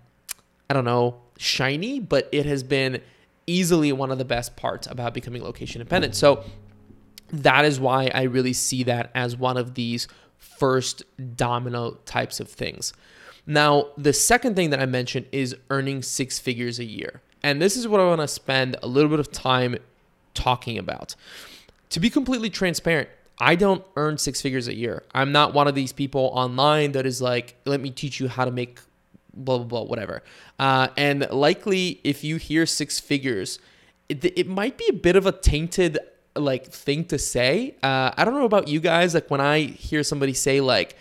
I 0.68 0.74
don't 0.74 0.84
know 0.84 1.22
shiny, 1.38 1.98
but 1.98 2.28
it 2.30 2.46
has 2.46 2.62
been 2.62 3.00
easily 3.46 3.92
one 3.92 4.10
of 4.10 4.18
the 4.18 4.24
best 4.24 4.56
parts 4.56 4.86
about 4.86 5.14
becoming 5.14 5.42
location 5.42 5.80
independent. 5.80 6.14
So 6.14 6.44
that 7.32 7.64
is 7.64 7.80
why 7.80 8.10
I 8.14 8.22
really 8.22 8.52
see 8.52 8.82
that 8.84 9.10
as 9.14 9.36
one 9.36 9.56
of 9.56 9.74
these 9.74 10.08
first 10.58 11.02
domino 11.36 11.98
types 12.04 12.40
of 12.40 12.48
things. 12.48 12.92
Now, 13.46 13.88
the 13.96 14.12
second 14.12 14.56
thing 14.56 14.70
that 14.70 14.80
I 14.80 14.86
mentioned 14.86 15.26
is 15.30 15.54
earning 15.70 16.02
six 16.02 16.38
figures 16.38 16.78
a 16.78 16.84
year. 16.84 17.22
And 17.42 17.62
this 17.62 17.76
is 17.76 17.86
what 17.86 18.00
I 18.00 18.04
want 18.04 18.20
to 18.20 18.28
spend 18.28 18.76
a 18.82 18.88
little 18.88 19.10
bit 19.10 19.20
of 19.20 19.30
time 19.30 19.76
talking 20.34 20.78
about. 20.78 21.14
To 21.90 22.00
be 22.00 22.10
completely 22.10 22.50
transparent, 22.50 23.08
I 23.38 23.54
don't 23.54 23.84
earn 23.96 24.18
six 24.18 24.40
figures 24.40 24.66
a 24.66 24.74
year. 24.74 25.04
I'm 25.14 25.30
not 25.30 25.54
one 25.54 25.68
of 25.68 25.74
these 25.74 25.92
people 25.92 26.30
online 26.32 26.92
that 26.92 27.06
is 27.06 27.22
like, 27.22 27.54
let 27.64 27.80
me 27.80 27.90
teach 27.90 28.18
you 28.18 28.28
how 28.28 28.44
to 28.44 28.50
make 28.50 28.80
blah, 29.32 29.58
blah, 29.58 29.66
blah, 29.66 29.82
whatever. 29.82 30.22
Uh, 30.58 30.88
and 30.96 31.28
likely, 31.30 32.00
if 32.02 32.24
you 32.24 32.36
hear 32.36 32.66
six 32.66 32.98
figures, 32.98 33.58
it, 34.08 34.24
it 34.24 34.48
might 34.48 34.78
be 34.78 34.86
a 34.88 34.94
bit 34.94 35.14
of 35.14 35.26
a 35.26 35.32
tainted 35.32 35.98
like 36.36 36.66
thing 36.66 37.04
to 37.06 37.18
say. 37.18 37.76
Uh, 37.82 38.10
I 38.16 38.24
don't 38.24 38.34
know 38.34 38.44
about 38.44 38.68
you 38.68 38.80
guys. 38.80 39.14
Like 39.14 39.30
when 39.30 39.40
I 39.40 39.60
hear 39.60 40.02
somebody 40.02 40.34
say 40.34 40.60
like 40.60 40.96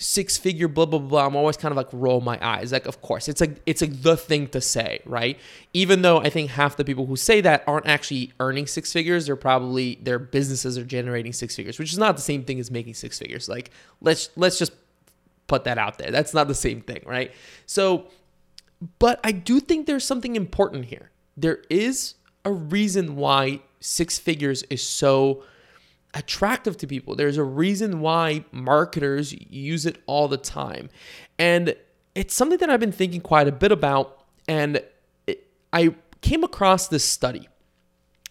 six 0.00 0.38
figure 0.38 0.68
blah 0.68 0.86
blah 0.86 1.00
blah, 1.00 1.26
I'm 1.26 1.36
always 1.36 1.56
kind 1.56 1.72
of 1.72 1.76
like 1.76 1.88
roll 1.92 2.20
my 2.20 2.38
eyes. 2.40 2.72
Like 2.72 2.86
of 2.86 3.02
course 3.02 3.28
it's 3.28 3.40
like 3.40 3.60
it's 3.66 3.80
like 3.82 4.02
the 4.02 4.16
thing 4.16 4.46
to 4.48 4.60
say, 4.60 5.00
right? 5.04 5.38
Even 5.72 6.02
though 6.02 6.18
I 6.18 6.30
think 6.30 6.50
half 6.50 6.76
the 6.76 6.84
people 6.84 7.06
who 7.06 7.16
say 7.16 7.40
that 7.40 7.64
aren't 7.66 7.86
actually 7.86 8.32
earning 8.40 8.66
six 8.66 8.92
figures, 8.92 9.26
they're 9.26 9.36
probably 9.36 9.98
their 10.02 10.18
businesses 10.18 10.78
are 10.78 10.84
generating 10.84 11.32
six 11.32 11.56
figures, 11.56 11.78
which 11.78 11.92
is 11.92 11.98
not 11.98 12.16
the 12.16 12.22
same 12.22 12.44
thing 12.44 12.60
as 12.60 12.70
making 12.70 12.94
six 12.94 13.18
figures. 13.18 13.48
Like 13.48 13.70
let's 14.00 14.30
let's 14.36 14.58
just 14.58 14.72
put 15.48 15.64
that 15.64 15.78
out 15.78 15.98
there. 15.98 16.12
That's 16.12 16.32
not 16.32 16.46
the 16.46 16.54
same 16.54 16.80
thing, 16.80 17.02
right? 17.04 17.32
So, 17.66 18.06
but 19.00 19.18
I 19.24 19.32
do 19.32 19.58
think 19.58 19.86
there's 19.86 20.04
something 20.04 20.36
important 20.36 20.84
here. 20.84 21.10
There 21.36 21.62
is 21.68 22.14
a 22.44 22.52
reason 22.52 23.16
why 23.16 23.60
six 23.80 24.18
figures 24.18 24.62
is 24.64 24.86
so 24.86 25.42
attractive 26.14 26.76
to 26.78 26.86
people. 26.86 27.14
There's 27.14 27.36
a 27.36 27.44
reason 27.44 28.00
why 28.00 28.44
marketers 28.50 29.34
use 29.50 29.86
it 29.86 30.02
all 30.06 30.28
the 30.28 30.36
time. 30.36 30.90
And 31.38 31.74
it's 32.14 32.34
something 32.34 32.58
that 32.58 32.70
I've 32.70 32.80
been 32.80 32.92
thinking 32.92 33.20
quite 33.20 33.46
a 33.46 33.52
bit 33.52 33.72
about. 33.72 34.24
And 34.48 34.82
it, 35.26 35.46
I 35.72 35.94
came 36.20 36.42
across 36.42 36.88
this 36.88 37.04
study. 37.04 37.48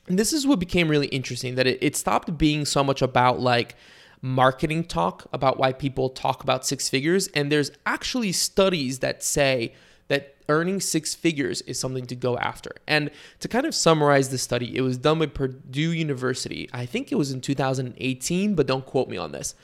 And 0.07 0.17
this 0.17 0.33
is 0.33 0.47
what 0.47 0.59
became 0.59 0.87
really 0.87 1.07
interesting 1.07 1.55
that 1.55 1.67
it, 1.67 1.77
it 1.81 1.95
stopped 1.95 2.37
being 2.37 2.65
so 2.65 2.83
much 2.83 3.01
about 3.01 3.39
like 3.39 3.75
marketing 4.21 4.83
talk 4.83 5.27
about 5.31 5.57
why 5.59 5.71
people 5.73 6.09
talk 6.09 6.43
about 6.43 6.65
six 6.65 6.89
figures. 6.89 7.27
And 7.29 7.51
there's 7.51 7.71
actually 7.85 8.31
studies 8.31 8.99
that 8.99 9.21
say 9.23 9.73
that 10.07 10.35
earning 10.49 10.79
six 10.79 11.13
figures 11.13 11.61
is 11.61 11.79
something 11.79 12.05
to 12.05 12.15
go 12.15 12.37
after. 12.37 12.71
And 12.87 13.11
to 13.39 13.47
kind 13.47 13.65
of 13.65 13.75
summarize 13.75 14.29
the 14.29 14.37
study, 14.37 14.75
it 14.75 14.81
was 14.81 14.97
done 14.97 15.19
by 15.19 15.25
Purdue 15.25 15.91
University. 15.91 16.69
I 16.73 16.85
think 16.85 17.11
it 17.11 17.15
was 17.15 17.31
in 17.31 17.41
2018, 17.41 18.55
but 18.55 18.67
don't 18.67 18.85
quote 18.85 19.09
me 19.09 19.17
on 19.17 19.31
this. 19.31 19.55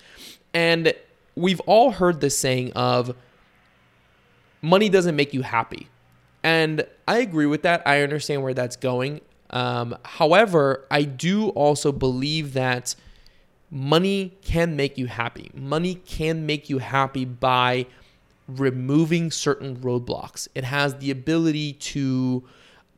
And 0.53 0.93
we've 1.35 1.61
all 1.61 1.91
heard 1.91 2.21
this 2.21 2.37
saying 2.37 2.73
of 2.73 3.15
money 4.61 4.89
doesn't 4.89 5.15
make 5.15 5.33
you 5.33 5.41
happy. 5.41 5.87
And 6.43 6.85
I 7.07 7.19
agree 7.19 7.45
with 7.45 7.61
that. 7.63 7.81
I 7.85 8.01
understand 8.03 8.43
where 8.43 8.53
that's 8.53 8.75
going. 8.75 9.21
Um, 9.49 9.97
however, 10.03 10.85
I 10.91 11.03
do 11.03 11.49
also 11.49 11.91
believe 11.91 12.53
that 12.53 12.95
money 13.71 14.37
can 14.41 14.75
make 14.75 14.97
you 14.97 15.07
happy. 15.07 15.51
Money 15.53 15.95
can 15.95 16.45
make 16.45 16.69
you 16.69 16.79
happy 16.79 17.23
by 17.23 17.87
removing 18.47 19.31
certain 19.31 19.77
roadblocks. 19.77 20.47
It 20.55 20.63
has 20.63 20.95
the 20.95 21.11
ability 21.11 21.73
to 21.73 22.43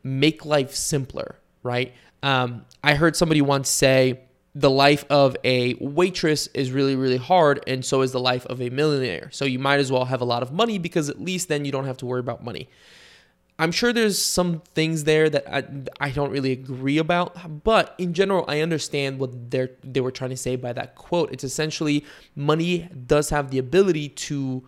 make 0.03 0.45
life 0.45 0.73
simpler, 0.73 1.37
right? 1.63 1.93
Um, 2.23 2.65
I 2.83 2.95
heard 2.95 3.15
somebody 3.15 3.41
once 3.41 3.69
say 3.69 4.21
the 4.55 4.69
life 4.69 5.03
of 5.09 5.35
a 5.43 5.73
waitress 5.75 6.47
is 6.47 6.71
really, 6.71 6.95
really 6.95 7.17
hard, 7.17 7.61
and 7.67 7.83
so 7.83 8.01
is 8.01 8.13
the 8.13 8.19
life 8.19 8.45
of 8.45 8.61
a 8.61 8.69
millionaire. 8.69 9.29
So 9.31 9.43
you 9.43 9.59
might 9.59 9.79
as 9.79 9.91
well 9.91 10.05
have 10.05 10.21
a 10.21 10.25
lot 10.25 10.41
of 10.41 10.53
money 10.53 10.77
because 10.77 11.09
at 11.09 11.21
least 11.21 11.49
then 11.49 11.65
you 11.65 11.71
don't 11.71 11.85
have 11.85 11.97
to 11.97 12.05
worry 12.05 12.21
about 12.21 12.43
money. 12.43 12.69
I'm 13.57 13.71
sure 13.71 13.93
there's 13.93 14.21
some 14.21 14.61
things 14.73 15.05
there 15.05 15.29
that 15.29 15.47
I, 15.53 15.63
I 15.99 16.09
don't 16.09 16.31
really 16.31 16.51
agree 16.51 16.97
about, 16.97 17.63
but 17.63 17.95
in 17.97 18.13
general, 18.13 18.43
I 18.47 18.61
understand 18.61 19.19
what 19.19 19.49
they 19.51 19.69
they 19.83 20.01
were 20.01 20.11
trying 20.11 20.31
to 20.31 20.37
say 20.37 20.55
by 20.57 20.73
that 20.73 20.95
quote. 20.95 21.31
It's 21.31 21.43
essentially 21.43 22.05
money 22.35 22.89
does 23.07 23.29
have 23.29 23.51
the 23.51 23.57
ability 23.57 24.09
to 24.09 24.67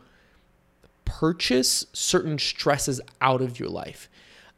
purchase 1.07 1.85
certain 1.93 2.37
stresses 2.37 2.99
out 3.21 3.41
of 3.41 3.59
your 3.59 3.69
life. 3.69 4.09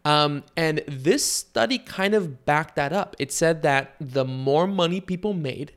Um, 0.03 0.43
and 0.57 0.81
this 0.87 1.23
study 1.23 1.77
kind 1.77 2.15
of 2.15 2.43
backed 2.43 2.75
that 2.75 2.91
up. 2.91 3.15
It 3.19 3.31
said 3.31 3.61
that 3.61 3.95
the 4.01 4.25
more 4.25 4.65
money 4.65 4.99
people 4.99 5.33
made, 5.33 5.73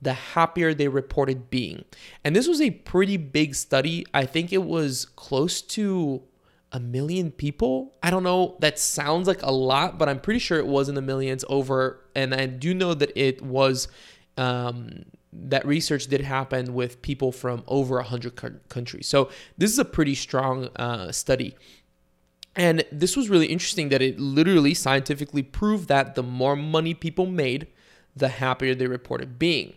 the 0.00 0.12
happier 0.12 0.72
they 0.72 0.86
reported 0.86 1.50
being. 1.50 1.84
And 2.24 2.36
this 2.36 2.46
was 2.46 2.60
a 2.60 2.70
pretty 2.70 3.16
big 3.16 3.56
study. 3.56 4.06
I 4.14 4.26
think 4.26 4.52
it 4.52 4.62
was 4.62 5.06
close 5.16 5.60
to 5.62 6.22
a 6.70 6.78
million 6.78 7.32
people. 7.32 7.94
I 8.00 8.10
don't 8.10 8.22
know, 8.22 8.56
that 8.60 8.78
sounds 8.78 9.26
like 9.26 9.42
a 9.42 9.50
lot, 9.50 9.98
but 9.98 10.08
I'm 10.08 10.20
pretty 10.20 10.38
sure 10.38 10.58
it 10.58 10.66
was 10.66 10.88
in 10.88 10.94
the 10.94 11.02
millions 11.02 11.44
over. 11.48 12.00
And 12.14 12.32
I 12.32 12.46
do 12.46 12.74
know 12.74 12.94
that 12.94 13.10
it 13.16 13.42
was 13.42 13.88
um, 14.36 15.06
that 15.32 15.66
research 15.66 16.06
did 16.06 16.22
happen 16.22 16.74
with 16.74 17.02
people 17.02 17.30
from 17.32 17.62
over 17.68 17.96
100 17.96 18.34
countries. 18.68 19.06
So 19.06 19.30
this 19.56 19.70
is 19.70 19.78
a 19.78 19.84
pretty 19.84 20.14
strong 20.14 20.68
uh, 20.76 21.12
study. 21.12 21.56
And 22.56 22.84
this 22.90 23.16
was 23.16 23.28
really 23.28 23.46
interesting 23.46 23.90
that 23.90 24.02
it 24.02 24.18
literally 24.18 24.74
scientifically 24.74 25.42
proved 25.42 25.88
that 25.88 26.16
the 26.16 26.22
more 26.22 26.56
money 26.56 26.94
people 26.94 27.26
made, 27.26 27.68
the 28.16 28.28
happier 28.28 28.74
they 28.74 28.88
reported 28.88 29.38
being. 29.38 29.74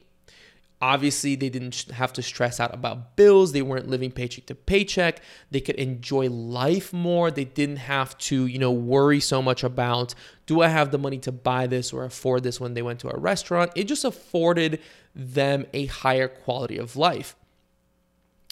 Obviously, 0.84 1.36
they 1.38 1.48
didn't 1.48 1.90
have 1.94 2.12
to 2.12 2.22
stress 2.22 2.60
out 2.60 2.74
about 2.74 3.16
bills. 3.16 3.54
They 3.54 3.62
weren't 3.62 3.88
living 3.88 4.12
paycheck 4.12 4.48
to 4.48 4.56
paycheck. 4.56 5.22
They 5.50 5.62
could 5.62 5.78
enjoy 5.78 6.28
life 6.30 6.92
more. 6.92 7.32
They 7.32 7.46
didn't 7.46 7.78
have 7.78 8.18
to, 8.18 8.46
you 8.46 8.60
know, 8.60 8.74
worry 8.74 9.22
so 9.22 9.42
much 9.42 9.64
about 9.64 10.14
do 10.46 10.62
I 10.62 10.68
have 10.68 10.92
the 10.92 10.98
money 10.98 11.20
to 11.20 11.32
buy 11.32 11.68
this 11.68 11.94
or 11.94 12.04
afford 12.04 12.44
this 12.44 12.60
when 12.60 12.74
they 12.74 12.82
went 12.82 13.00
to 13.00 13.16
a 13.16 13.18
restaurant. 13.18 13.72
It 13.78 13.86
just 13.86 14.04
afforded 14.04 14.82
them 15.16 15.66
a 15.72 15.86
higher 15.86 16.28
quality 16.28 16.78
of 16.78 16.98
life. 16.98 17.38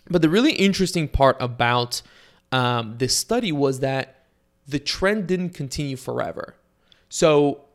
But 0.10 0.22
the 0.22 0.30
really 0.30 0.54
interesting 0.54 1.10
part 1.10 1.36
about 1.42 2.02
um, 2.54 2.96
this 2.98 3.14
study 3.14 3.52
was 3.52 3.82
that 3.82 4.24
the 4.66 4.80
trend 4.80 5.28
didn't 5.28 5.50
continue 5.50 5.98
forever. 5.98 6.56
So, 7.10 7.66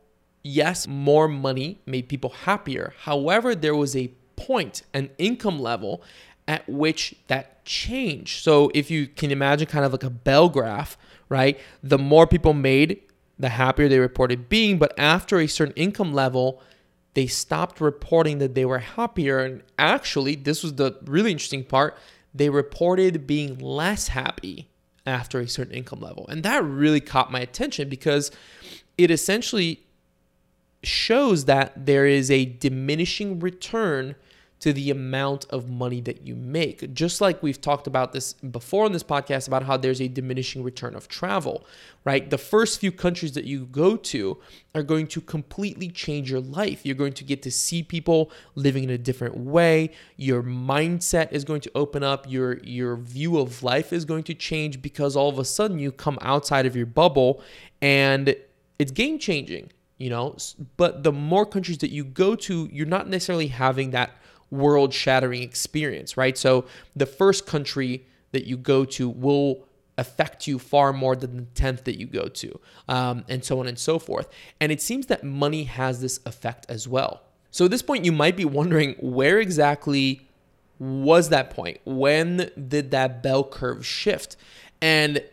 yes, 0.43 0.87
more 0.87 1.27
money 1.27 1.79
made 1.85 2.09
people 2.09 2.31
happier. 2.31 2.95
However, 3.01 3.53
there 3.53 3.75
was 3.75 3.95
a 3.95 4.11
point, 4.37 4.83
an 4.93 5.09
income 5.17 5.59
level 5.59 6.01
at 6.47 6.67
which 6.69 7.15
that 7.27 7.65
changed. 7.65 8.41
So 8.43 8.71
if 8.73 8.89
you 8.89 9.07
can 9.07 9.31
imagine 9.31 9.67
kind 9.67 9.83
of 9.83 9.91
like 9.91 10.03
a 10.03 10.09
bell 10.09 10.47
graph, 10.47 10.97
right? 11.27 11.59
The 11.83 11.97
more 11.97 12.25
people 12.25 12.53
made, 12.53 13.01
the 13.37 13.49
happier 13.49 13.89
they 13.89 13.99
reported 13.99 14.47
being. 14.47 14.77
But 14.77 14.97
after 14.97 15.39
a 15.39 15.47
certain 15.47 15.75
income 15.75 16.13
level, 16.13 16.61
they 17.13 17.27
stopped 17.27 17.81
reporting 17.81 18.37
that 18.37 18.55
they 18.55 18.63
were 18.63 18.79
happier. 18.79 19.39
And 19.39 19.63
actually, 19.77 20.35
this 20.35 20.63
was 20.63 20.75
the 20.75 20.97
really 21.05 21.31
interesting 21.31 21.65
part. 21.65 21.97
They 22.33 22.49
reported 22.49 23.27
being 23.27 23.57
less 23.57 24.09
happy 24.09 24.69
after 25.05 25.39
a 25.39 25.47
certain 25.47 25.73
income 25.73 25.99
level. 25.99 26.27
And 26.27 26.43
that 26.43 26.63
really 26.63 27.01
caught 27.01 27.31
my 27.31 27.39
attention 27.39 27.89
because 27.89 28.31
it 28.97 29.09
essentially 29.11 29.83
shows 30.83 31.45
that 31.45 31.85
there 31.85 32.05
is 32.05 32.29
a 32.29 32.45
diminishing 32.45 33.39
return 33.39 34.15
to 34.59 34.73
the 34.73 34.89
amount 34.89 35.45
of 35.49 35.69
money 35.69 36.01
that 36.01 36.25
you 36.25 36.35
make. 36.35 36.93
Just 36.93 37.21
like 37.21 37.43
we've 37.43 37.61
talked 37.61 37.85
about 37.85 38.11
this 38.11 38.33
before 38.33 38.85
on 38.85 38.91
this 38.91 39.03
podcast 39.03 39.47
about 39.47 39.63
how 39.63 39.77
there's 39.77 40.01
a 40.01 40.07
diminishing 40.07 40.63
return 40.63 40.95
of 40.95 41.07
travel, 41.07 41.65
right? 42.05 42.29
The 42.29 42.39
first 42.39 42.79
few 42.79 42.91
countries 42.91 43.33
that 43.33 43.45
you 43.45 43.65
go 43.65 43.95
to 43.97 44.37
are 44.73 44.81
going 44.81 45.07
to 45.07 45.21
completely 45.21 45.89
change 45.89 46.31
your 46.31 46.39
life. 46.39 46.85
You're 46.85 46.95
going 46.95 47.13
to 47.13 47.23
get 47.23 47.43
to 47.43 47.51
see 47.51 47.83
people 47.83 48.31
living 48.55 48.83
in 48.83 48.89
a 48.89 48.97
different 48.97 49.37
way. 49.37 49.91
Your 50.15 50.41
mindset 50.41 51.31
is 51.31 51.43
going 51.43 51.61
to 51.61 51.71
open 51.75 52.03
up. 52.03 52.29
Your 52.29 52.57
your 52.63 52.95
view 52.95 53.37
of 53.37 53.61
life 53.61 53.93
is 53.93 54.05
going 54.05 54.23
to 54.23 54.33
change 54.33 54.81
because 54.81 55.15
all 55.15 55.29
of 55.29 55.37
a 55.37 55.45
sudden 55.45 55.77
you 55.77 55.91
come 55.91 56.17
outside 56.21 56.65
of 56.65 56.75
your 56.75 56.85
bubble 56.87 57.43
and 57.81 58.35
it's 58.79 58.91
game 58.91 59.19
changing 59.19 59.69
you 59.97 60.09
know 60.09 60.35
but 60.77 61.03
the 61.03 61.11
more 61.11 61.45
countries 61.45 61.79
that 61.79 61.91
you 61.91 62.03
go 62.03 62.35
to 62.35 62.69
you're 62.71 62.85
not 62.85 63.07
necessarily 63.07 63.47
having 63.47 63.91
that 63.91 64.11
world 64.49 64.93
shattering 64.93 65.41
experience, 65.41 66.17
right? 66.17 66.37
So 66.37 66.65
the 66.95 67.05
first 67.05 67.45
country 67.45 68.05
that 68.31 68.45
you 68.45 68.57
go 68.57 68.85
to 68.85 69.09
will 69.09 69.65
affect 69.97 70.47
you 70.47 70.59
far 70.59 70.93
more 70.93 71.15
than 71.15 71.37
the 71.37 71.43
10th 71.43 71.83
that 71.85 71.99
you 71.99 72.05
go 72.05 72.27
to, 72.27 72.59
um, 72.87 73.25
and 73.27 73.43
so 73.43 73.59
on 73.59 73.67
and 73.67 73.79
so 73.79 73.97
forth. 73.97 74.29
And 74.59 74.71
it 74.71 74.81
seems 74.81 75.07
that 75.07 75.23
money 75.23 75.63
has 75.63 76.01
this 76.01 76.19
effect 76.25 76.65
as 76.69 76.87
well. 76.87 77.23
So 77.49 77.65
at 77.65 77.71
this 77.71 77.81
point, 77.81 78.05
you 78.05 78.11
might 78.11 78.37
be 78.37 78.45
wondering 78.45 78.95
where 78.99 79.39
exactly 79.39 80.27
was 80.79 81.29
that 81.29 81.49
point? 81.49 81.79
When 81.85 82.51
did 82.67 82.91
that 82.91 83.23
bell 83.23 83.43
curve 83.43 83.85
shift? 83.85 84.37
And 84.81 85.23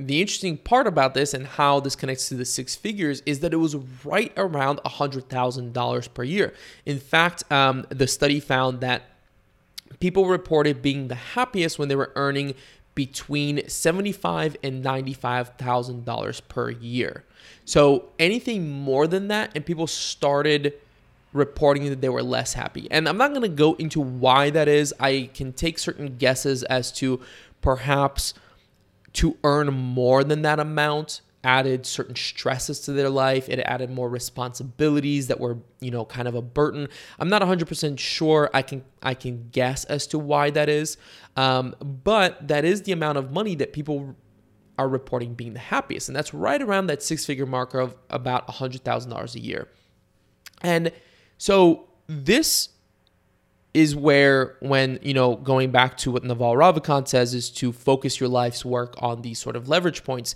the 0.00 0.20
interesting 0.20 0.56
part 0.56 0.86
about 0.86 1.14
this 1.14 1.34
and 1.34 1.46
how 1.46 1.80
this 1.80 1.94
connects 1.94 2.28
to 2.30 2.34
the 2.34 2.44
six 2.44 2.74
figures 2.74 3.22
is 3.26 3.40
that 3.40 3.52
it 3.52 3.58
was 3.58 3.76
right 4.04 4.32
around 4.36 4.80
$100,000 4.84 6.14
per 6.14 6.24
year. 6.24 6.54
In 6.86 6.98
fact, 6.98 7.50
um, 7.52 7.86
the 7.90 8.06
study 8.06 8.40
found 8.40 8.80
that 8.80 9.02
people 10.00 10.26
reported 10.26 10.80
being 10.80 11.08
the 11.08 11.14
happiest 11.14 11.78
when 11.78 11.88
they 11.88 11.96
were 11.96 12.12
earning 12.16 12.54
between 12.94 13.66
seventy-five 13.68 14.56
and 14.62 14.82
ninety-five 14.82 15.50
thousand 15.56 16.04
dollars 16.04 16.40
per 16.40 16.70
year. 16.70 17.24
So 17.64 18.08
anything 18.18 18.68
more 18.68 19.06
than 19.06 19.28
that, 19.28 19.52
and 19.54 19.64
people 19.64 19.86
started 19.86 20.74
reporting 21.32 21.88
that 21.88 22.00
they 22.00 22.08
were 22.08 22.22
less 22.22 22.52
happy. 22.52 22.88
And 22.90 23.08
I'm 23.08 23.16
not 23.16 23.30
going 23.30 23.42
to 23.42 23.48
go 23.48 23.74
into 23.74 24.00
why 24.00 24.50
that 24.50 24.66
is. 24.66 24.92
I 24.98 25.30
can 25.32 25.52
take 25.52 25.78
certain 25.78 26.16
guesses 26.16 26.64
as 26.64 26.90
to 26.92 27.20
perhaps 27.60 28.34
to 29.14 29.36
earn 29.44 29.72
more 29.72 30.24
than 30.24 30.42
that 30.42 30.60
amount 30.60 31.20
added 31.42 31.86
certain 31.86 32.14
stresses 32.14 32.80
to 32.80 32.92
their 32.92 33.08
life. 33.08 33.48
It 33.48 33.60
added 33.60 33.90
more 33.90 34.08
responsibilities 34.08 35.28
that 35.28 35.40
were 35.40 35.58
you 35.80 35.90
know 35.90 36.04
kind 36.04 36.28
of 36.28 36.34
a 36.34 36.42
burden. 36.42 36.88
I'm 37.18 37.28
not 37.28 37.42
100% 37.42 37.98
sure 37.98 38.50
i 38.52 38.62
can 38.62 38.84
i 39.02 39.14
can 39.14 39.48
guess 39.50 39.84
as 39.84 40.06
to 40.08 40.18
why 40.18 40.50
that 40.50 40.68
is. 40.68 40.96
Um, 41.36 41.74
but 41.80 42.48
that 42.48 42.64
is 42.64 42.82
the 42.82 42.92
amount 42.92 43.18
of 43.18 43.32
money 43.32 43.54
that 43.56 43.72
people 43.72 44.16
are 44.78 44.88
reporting 44.88 45.34
being 45.34 45.52
the 45.52 45.60
happiest. 45.60 46.08
And 46.08 46.16
that's 46.16 46.32
right 46.32 46.60
around 46.60 46.86
that 46.86 47.02
six 47.02 47.26
figure 47.26 47.46
marker 47.46 47.80
of 47.80 47.94
about 48.08 48.48
$100000 48.48 49.34
a 49.34 49.40
year. 49.40 49.68
And 50.62 50.90
so 51.36 51.88
this 52.06 52.70
is 53.72 53.94
where 53.94 54.56
when 54.60 54.98
you 55.02 55.14
know 55.14 55.36
going 55.36 55.70
back 55.70 55.96
to 55.98 56.10
what 56.10 56.24
Naval 56.24 56.54
Ravikant 56.54 57.08
says 57.08 57.34
is 57.34 57.50
to 57.50 57.72
focus 57.72 58.20
your 58.20 58.28
life's 58.28 58.64
work 58.64 58.94
on 58.98 59.22
these 59.22 59.38
sort 59.38 59.56
of 59.56 59.68
leverage 59.68 60.04
points. 60.04 60.34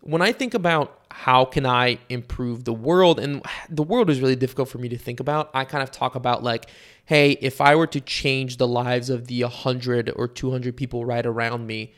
When 0.00 0.20
I 0.20 0.32
think 0.32 0.52
about 0.52 1.00
how 1.10 1.46
can 1.46 1.64
I 1.64 1.98
improve 2.08 2.64
the 2.64 2.74
world 2.74 3.18
and 3.18 3.42
the 3.70 3.82
world 3.82 4.10
is 4.10 4.20
really 4.20 4.36
difficult 4.36 4.68
for 4.68 4.78
me 4.78 4.88
to 4.90 4.98
think 4.98 5.18
about, 5.18 5.50
I 5.54 5.64
kind 5.64 5.82
of 5.82 5.90
talk 5.90 6.14
about 6.14 6.42
like 6.42 6.68
hey, 7.06 7.32
if 7.42 7.60
I 7.60 7.76
were 7.76 7.86
to 7.88 8.00
change 8.00 8.56
the 8.56 8.66
lives 8.66 9.10
of 9.10 9.26
the 9.26 9.42
100 9.42 10.10
or 10.16 10.26
200 10.26 10.76
people 10.76 11.04
right 11.04 11.24
around 11.24 11.66
me, 11.66 11.92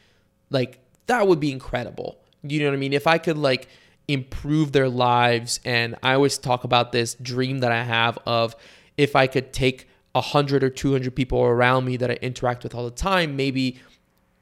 like 0.50 0.80
that 1.06 1.26
would 1.28 1.40
be 1.40 1.52
incredible. 1.52 2.18
You 2.42 2.60
know 2.60 2.66
what 2.66 2.74
I 2.74 2.78
mean? 2.78 2.92
If 2.92 3.06
I 3.06 3.18
could 3.18 3.38
like 3.38 3.68
improve 4.08 4.72
their 4.72 4.88
lives 4.88 5.60
and 5.64 5.96
I 6.02 6.14
always 6.14 6.38
talk 6.38 6.64
about 6.64 6.92
this 6.92 7.14
dream 7.14 7.58
that 7.58 7.72
I 7.72 7.82
have 7.82 8.18
of 8.26 8.54
if 8.96 9.16
I 9.16 9.26
could 9.26 9.52
take 9.52 9.88
100 10.16 10.64
or 10.64 10.70
200 10.70 11.14
people 11.14 11.42
around 11.42 11.84
me 11.84 11.96
that 11.96 12.10
I 12.10 12.14
interact 12.14 12.62
with 12.62 12.74
all 12.74 12.84
the 12.84 12.90
time, 12.90 13.36
maybe 13.36 13.78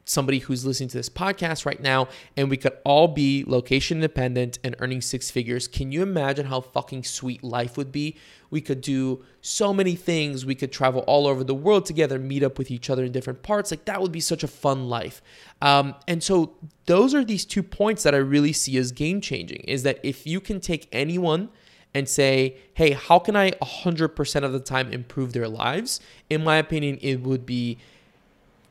somebody 0.05 0.39
who's 0.39 0.65
listening 0.65 0.89
to 0.91 0.97
this 0.97 1.09
podcast 1.09 1.65
right 1.65 1.81
now, 1.81 2.09
and 2.37 2.51
we 2.51 2.57
could 2.57 2.77
all 2.85 3.09
be 3.09 3.45
location 3.47 3.99
independent 3.99 4.59
and 4.63 4.77
earning 4.79 5.01
six 5.01 5.31
figures. 5.31 5.67
Can 5.67 5.93
you 5.93 6.03
imagine 6.03 6.47
how 6.47 6.61
fucking 6.61 7.05
sweet 7.05 7.43
life 7.43 7.77
would 7.77 7.91
be? 7.91 8.17
We 8.51 8.61
could 8.61 8.81
do 8.81 9.25
so 9.41 9.73
many 9.73 9.95
things. 9.95 10.45
We 10.45 10.55
could 10.55 10.71
travel 10.71 11.01
all 11.07 11.27
over 11.27 11.43
the 11.43 11.55
world 11.55 11.87
together, 11.87 12.19
meet 12.19 12.43
up 12.43 12.59
with 12.59 12.71
each 12.71 12.91
other 12.91 13.05
in 13.05 13.13
different 13.13 13.43
parts. 13.43 13.71
Like 13.71 13.87
that 13.87 14.01
would 14.01 14.13
be 14.13 14.21
such 14.21 14.45
a 14.45 14.49
fun 14.49 14.89
life. 14.89 15.23
Um, 15.63 15.95
and 16.07 16.23
so 16.23 16.55
those 16.87 17.15
are 17.15 17.25
these 17.25 17.45
two 17.45 17.63
points 17.63 18.03
that 18.03 18.15
I 18.15 18.19
really 18.19 18.53
see 18.53 18.77
as 18.77 18.93
game 18.93 19.21
changing. 19.21 19.61
Is 19.61 19.83
that 19.85 19.99
if 20.03 20.27
you 20.27 20.41
can 20.41 20.61
take 20.61 20.89
anyone 20.93 21.49
and 21.95 22.09
say, 22.09 22.57
hey, 22.75 22.91
how 22.91 23.19
can 23.19 23.37
I 23.37 23.53
100% 23.53 24.45
of 24.45 24.53
the 24.53 24.61
time 24.61 24.93
improve 24.93 25.33
their 25.33 25.49
lives? 25.49 26.01
In 26.29 26.43
my 26.43 26.57
opinion, 26.57 26.99
it 27.01 27.21
would 27.21 27.47
be 27.47 27.79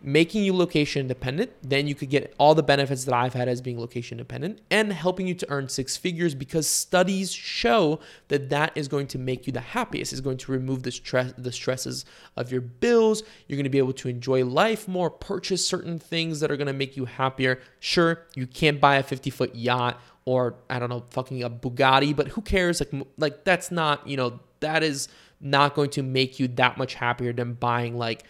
making 0.06 0.44
you 0.44 0.54
location 0.54 1.00
independent. 1.00 1.50
Then 1.64 1.88
you 1.88 1.96
could 1.96 2.10
get 2.10 2.34
all 2.38 2.54
the 2.54 2.62
benefits 2.62 3.06
that 3.06 3.16
I've 3.16 3.34
had 3.34 3.48
as 3.48 3.62
being 3.62 3.80
location 3.80 4.20
independent 4.20 4.60
and 4.70 4.92
helping 4.92 5.26
you 5.26 5.34
to 5.36 5.50
earn 5.50 5.70
six 5.70 5.96
figures 5.96 6.36
because 6.36 6.68
studies 6.68 7.32
show 7.32 8.02
that 8.28 8.50
that 8.50 8.74
is 8.76 8.90
going 8.90 9.08
to 9.08 9.18
make 9.18 9.48
you 9.48 9.54
the 9.54 9.62
happiest. 9.62 10.12
Is 10.12 10.20
going 10.20 10.38
to 10.40 10.52
remove 10.52 10.84
the 10.84 10.92
stress, 10.92 11.34
the 11.38 11.54
stresses 11.54 12.06
of 12.36 12.52
your 12.52 12.60
bills. 12.62 13.24
You're 13.48 13.56
going 13.56 13.64
to 13.64 13.70
be 13.70 13.78
able 13.78 13.94
to 13.94 14.10
enjoy 14.10 14.44
life 14.44 14.88
more, 14.88 15.10
purchase 15.10 15.66
certain 15.66 15.98
things 15.98 16.42
that 16.42 16.52
are 16.52 16.58
going 16.58 16.68
to 16.68 16.74
make 16.74 16.98
you 16.98 17.06
happier. 17.06 17.62
Sure, 17.80 18.24
you 18.36 18.46
can't 18.46 18.82
buy 18.82 18.98
a 18.98 19.04
50 19.04 19.30
foot 19.30 19.56
yacht 19.56 20.00
or 20.26 20.56
I 20.70 20.80
don't 20.80 20.90
know, 20.90 21.04
fucking 21.10 21.44
a 21.44 21.50
Bugatti, 21.50 22.16
but 22.16 22.30
who 22.30 22.42
cares? 22.42 22.82
Like, 22.82 23.06
like 23.18 23.44
that's 23.44 23.72
not, 23.72 24.08
you 24.08 24.18
know, 24.18 24.40
that 24.62 24.84
is 24.84 25.08
not 25.42 25.76
going 25.76 25.90
to 25.92 26.04
make 26.04 26.40
you 26.40 26.48
that 26.48 26.78
much 26.78 26.94
happier 26.94 27.34
than 27.34 27.54
buying 27.54 27.98
like, 27.98 28.24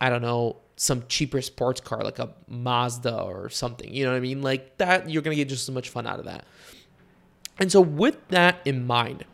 I 0.00 0.08
don't 0.10 0.22
know, 0.22 0.56
some 0.76 1.04
cheaper 1.08 1.40
sports 1.40 1.80
car 1.80 2.02
like 2.02 2.18
a 2.18 2.30
Mazda 2.48 3.20
or 3.20 3.48
something. 3.48 3.92
You 3.92 4.04
know 4.04 4.12
what 4.12 4.16
I 4.16 4.20
mean? 4.20 4.42
Like 4.42 4.78
that, 4.78 5.08
you're 5.08 5.22
gonna 5.22 5.36
get 5.36 5.48
just 5.48 5.68
as 5.68 5.74
much 5.74 5.88
fun 5.88 6.06
out 6.06 6.18
of 6.18 6.24
that. 6.24 6.44
And 7.58 7.70
so, 7.70 7.80
with 7.80 8.16
that 8.28 8.56
in 8.64 8.86
mind, 8.86 9.24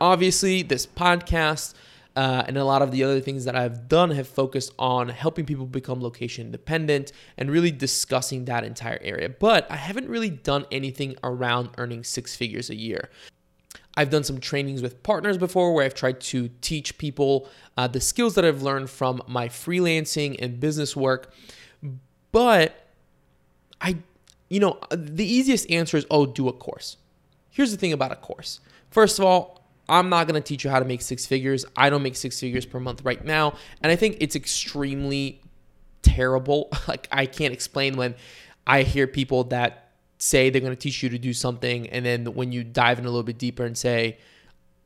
obviously, 0.00 0.62
this 0.62 0.86
podcast 0.86 1.74
uh, 2.16 2.44
and 2.46 2.56
a 2.56 2.64
lot 2.64 2.80
of 2.80 2.90
the 2.90 3.04
other 3.04 3.20
things 3.20 3.44
that 3.44 3.54
I've 3.54 3.88
done 3.88 4.10
have 4.10 4.26
focused 4.26 4.72
on 4.78 5.10
helping 5.10 5.44
people 5.44 5.66
become 5.66 6.00
location 6.00 6.46
independent 6.46 7.12
and 7.36 7.50
really 7.50 7.70
discussing 7.70 8.46
that 8.46 8.64
entire 8.64 8.98
area. 9.02 9.28
But 9.28 9.70
I 9.70 9.76
haven't 9.76 10.08
really 10.08 10.30
done 10.30 10.64
anything 10.72 11.16
around 11.22 11.70
earning 11.76 12.04
six 12.04 12.34
figures 12.34 12.70
a 12.70 12.74
year. 12.74 13.10
I've 13.98 14.10
done 14.10 14.24
some 14.24 14.40
trainings 14.40 14.82
with 14.82 15.02
partners 15.02 15.36
before 15.38 15.74
where 15.74 15.84
I've 15.84 15.94
tried 15.94 16.20
to 16.22 16.48
teach 16.60 16.96
people 16.98 17.48
uh, 17.76 17.86
the 17.86 18.00
skills 18.00 18.34
that 18.34 18.44
I've 18.44 18.62
learned 18.62 18.88
from 18.90 19.22
my 19.26 19.48
freelancing 19.48 20.36
and 20.40 20.58
business 20.58 20.96
work. 20.96 21.32
But 22.32 22.88
I, 23.80 23.98
you 24.48 24.60
know, 24.60 24.78
the 24.90 25.24
easiest 25.24 25.70
answer 25.70 25.98
is 25.98 26.06
oh, 26.10 26.24
do 26.24 26.48
a 26.48 26.52
course. 26.52 26.96
Here's 27.50 27.70
the 27.70 27.78
thing 27.78 27.92
about 27.92 28.12
a 28.12 28.16
course. 28.16 28.60
First 28.90 29.18
of 29.18 29.24
all, 29.24 29.65
I'm 29.88 30.08
not 30.08 30.26
going 30.26 30.40
to 30.40 30.46
teach 30.46 30.64
you 30.64 30.70
how 30.70 30.78
to 30.78 30.84
make 30.84 31.02
six 31.02 31.26
figures. 31.26 31.64
I 31.76 31.90
don't 31.90 32.02
make 32.02 32.16
six 32.16 32.40
figures 32.40 32.66
per 32.66 32.80
month 32.80 33.04
right 33.04 33.24
now. 33.24 33.54
And 33.82 33.92
I 33.92 33.96
think 33.96 34.16
it's 34.20 34.36
extremely 34.36 35.40
terrible. 36.02 36.70
Like, 36.88 37.08
I 37.10 37.26
can't 37.26 37.52
explain 37.52 37.96
when 37.96 38.14
I 38.66 38.82
hear 38.82 39.06
people 39.06 39.44
that 39.44 39.90
say 40.18 40.50
they're 40.50 40.60
going 40.60 40.72
to 40.72 40.78
teach 40.78 41.02
you 41.02 41.08
to 41.10 41.18
do 41.18 41.32
something. 41.32 41.88
And 41.90 42.04
then 42.04 42.34
when 42.34 42.52
you 42.52 42.64
dive 42.64 42.98
in 42.98 43.04
a 43.04 43.08
little 43.08 43.22
bit 43.22 43.38
deeper 43.38 43.64
and 43.64 43.76
say, 43.76 44.18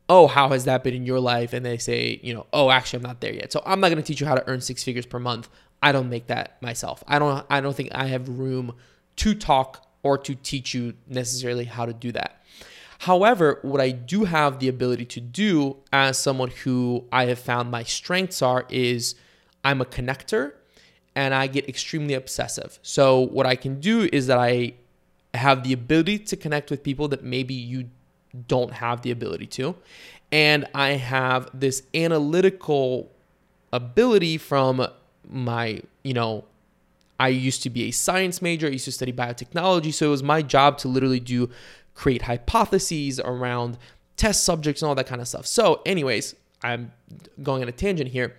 Oh, 0.09 0.27
how 0.27 0.49
has 0.49 0.65
that 0.65 0.83
been 0.83 0.93
in 0.93 1.05
your 1.05 1.21
life? 1.21 1.53
And 1.53 1.65
they 1.65 1.77
say, 1.77 2.19
you 2.21 2.33
know, 2.33 2.45
oh, 2.51 2.69
actually, 2.69 2.97
I'm 2.97 3.03
not 3.03 3.21
there 3.21 3.33
yet. 3.33 3.53
So 3.53 3.63
I'm 3.65 3.79
not 3.79 3.89
going 3.89 4.01
to 4.01 4.05
teach 4.05 4.19
you 4.19 4.27
how 4.27 4.35
to 4.35 4.45
earn 4.49 4.59
six 4.59 4.83
figures 4.83 5.05
per 5.05 5.19
month. 5.19 5.47
I 5.81 5.93
don't 5.93 6.09
make 6.09 6.27
that 6.27 6.61
myself. 6.61 7.01
I 7.07 7.17
don't. 7.17 7.45
I 7.49 7.61
don't 7.61 7.75
think 7.75 7.89
I 7.93 8.07
have 8.07 8.27
room 8.27 8.75
to 9.17 9.33
talk 9.33 9.87
or 10.03 10.17
to 10.17 10.35
teach 10.35 10.73
you 10.73 10.93
necessarily 11.07 11.65
how 11.65 11.85
to 11.85 11.93
do 11.93 12.11
that. 12.11 12.40
However, 13.01 13.57
what 13.63 13.81
I 13.81 13.89
do 13.89 14.25
have 14.25 14.59
the 14.59 14.67
ability 14.67 15.05
to 15.05 15.19
do 15.19 15.77
as 15.91 16.19
someone 16.19 16.51
who 16.51 17.05
I 17.11 17.25
have 17.25 17.39
found 17.39 17.71
my 17.71 17.81
strengths 17.81 18.43
are 18.43 18.67
is 18.69 19.15
I'm 19.63 19.81
a 19.81 19.85
connector 19.85 20.53
and 21.15 21.33
I 21.33 21.47
get 21.47 21.67
extremely 21.67 22.13
obsessive. 22.13 22.77
So, 22.83 23.19
what 23.19 23.47
I 23.47 23.55
can 23.55 23.79
do 23.79 24.07
is 24.13 24.27
that 24.27 24.37
I 24.37 24.75
have 25.33 25.63
the 25.63 25.73
ability 25.73 26.19
to 26.19 26.35
connect 26.35 26.69
with 26.69 26.83
people 26.83 27.07
that 27.07 27.23
maybe 27.23 27.55
you 27.55 27.89
don't 28.47 28.73
have 28.73 29.01
the 29.01 29.09
ability 29.09 29.47
to. 29.47 29.75
And 30.31 30.67
I 30.75 30.89
have 30.89 31.49
this 31.59 31.81
analytical 31.95 33.11
ability 33.73 34.37
from 34.37 34.85
my, 35.27 35.81
you 36.03 36.13
know, 36.13 36.45
I 37.19 37.27
used 37.27 37.61
to 37.63 37.69
be 37.69 37.83
a 37.83 37.91
science 37.91 38.41
major. 38.41 38.65
I 38.65 38.71
used 38.71 38.85
to 38.85 38.91
study 38.91 39.13
biotechnology. 39.13 39.93
So 39.93 40.07
it 40.07 40.09
was 40.09 40.23
my 40.23 40.41
job 40.41 40.79
to 40.79 40.87
literally 40.87 41.19
do 41.19 41.51
create 41.93 42.23
hypotheses 42.23 43.19
around 43.19 43.77
test 44.17 44.43
subjects 44.43 44.81
and 44.81 44.89
all 44.89 44.95
that 44.95 45.07
kind 45.07 45.21
of 45.21 45.27
stuff. 45.27 45.45
So, 45.45 45.81
anyways, 45.85 46.35
I'm 46.63 46.91
going 47.41 47.61
on 47.61 47.69
a 47.69 47.71
tangent 47.71 48.09
here. 48.09 48.35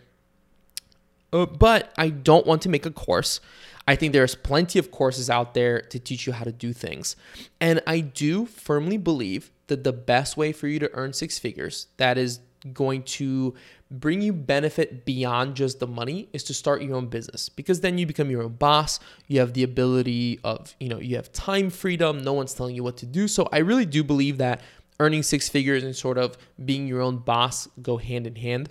Uh, 1.32 1.46
but 1.46 1.92
I 1.96 2.10
don't 2.10 2.46
want 2.46 2.62
to 2.62 2.68
make 2.68 2.84
a 2.84 2.90
course. 2.90 3.40
I 3.88 3.96
think 3.96 4.12
there's 4.12 4.34
plenty 4.34 4.78
of 4.78 4.90
courses 4.90 5.28
out 5.28 5.54
there 5.54 5.80
to 5.80 5.98
teach 5.98 6.26
you 6.26 6.32
how 6.34 6.44
to 6.44 6.52
do 6.52 6.72
things. 6.72 7.16
And 7.60 7.82
I 7.86 8.00
do 8.00 8.46
firmly 8.46 8.96
believe 8.96 9.50
that 9.66 9.82
the 9.82 9.92
best 9.92 10.36
way 10.36 10.52
for 10.52 10.68
you 10.68 10.78
to 10.78 10.90
earn 10.92 11.12
six 11.12 11.38
figures, 11.38 11.88
that 11.96 12.18
is 12.18 12.40
going 12.72 13.02
to 13.02 13.54
bring 13.90 14.22
you 14.22 14.32
benefit 14.32 15.04
beyond 15.04 15.54
just 15.54 15.80
the 15.80 15.86
money 15.86 16.28
is 16.32 16.44
to 16.44 16.54
start 16.54 16.82
your 16.82 16.96
own 16.96 17.06
business. 17.06 17.48
Because 17.48 17.80
then 17.80 17.98
you 17.98 18.06
become 18.06 18.30
your 18.30 18.42
own 18.42 18.54
boss. 18.54 19.00
You 19.26 19.40
have 19.40 19.52
the 19.52 19.62
ability 19.62 20.40
of 20.44 20.74
you 20.80 20.88
know 20.88 20.98
you 20.98 21.16
have 21.16 21.32
time 21.32 21.70
freedom. 21.70 22.22
No 22.22 22.32
one's 22.32 22.54
telling 22.54 22.74
you 22.74 22.82
what 22.82 22.96
to 22.98 23.06
do. 23.06 23.28
So 23.28 23.48
i 23.52 23.58
really 23.58 23.86
do 23.86 24.04
believe 24.04 24.38
that 24.38 24.60
earning 25.00 25.22
six 25.22 25.48
figures 25.48 25.82
and 25.82 25.96
sort 25.96 26.18
of 26.18 26.36
being 26.64 26.86
your 26.86 27.00
own 27.00 27.18
boss 27.18 27.68
go 27.82 27.96
hand 27.96 28.26
in 28.26 28.36
hand. 28.36 28.68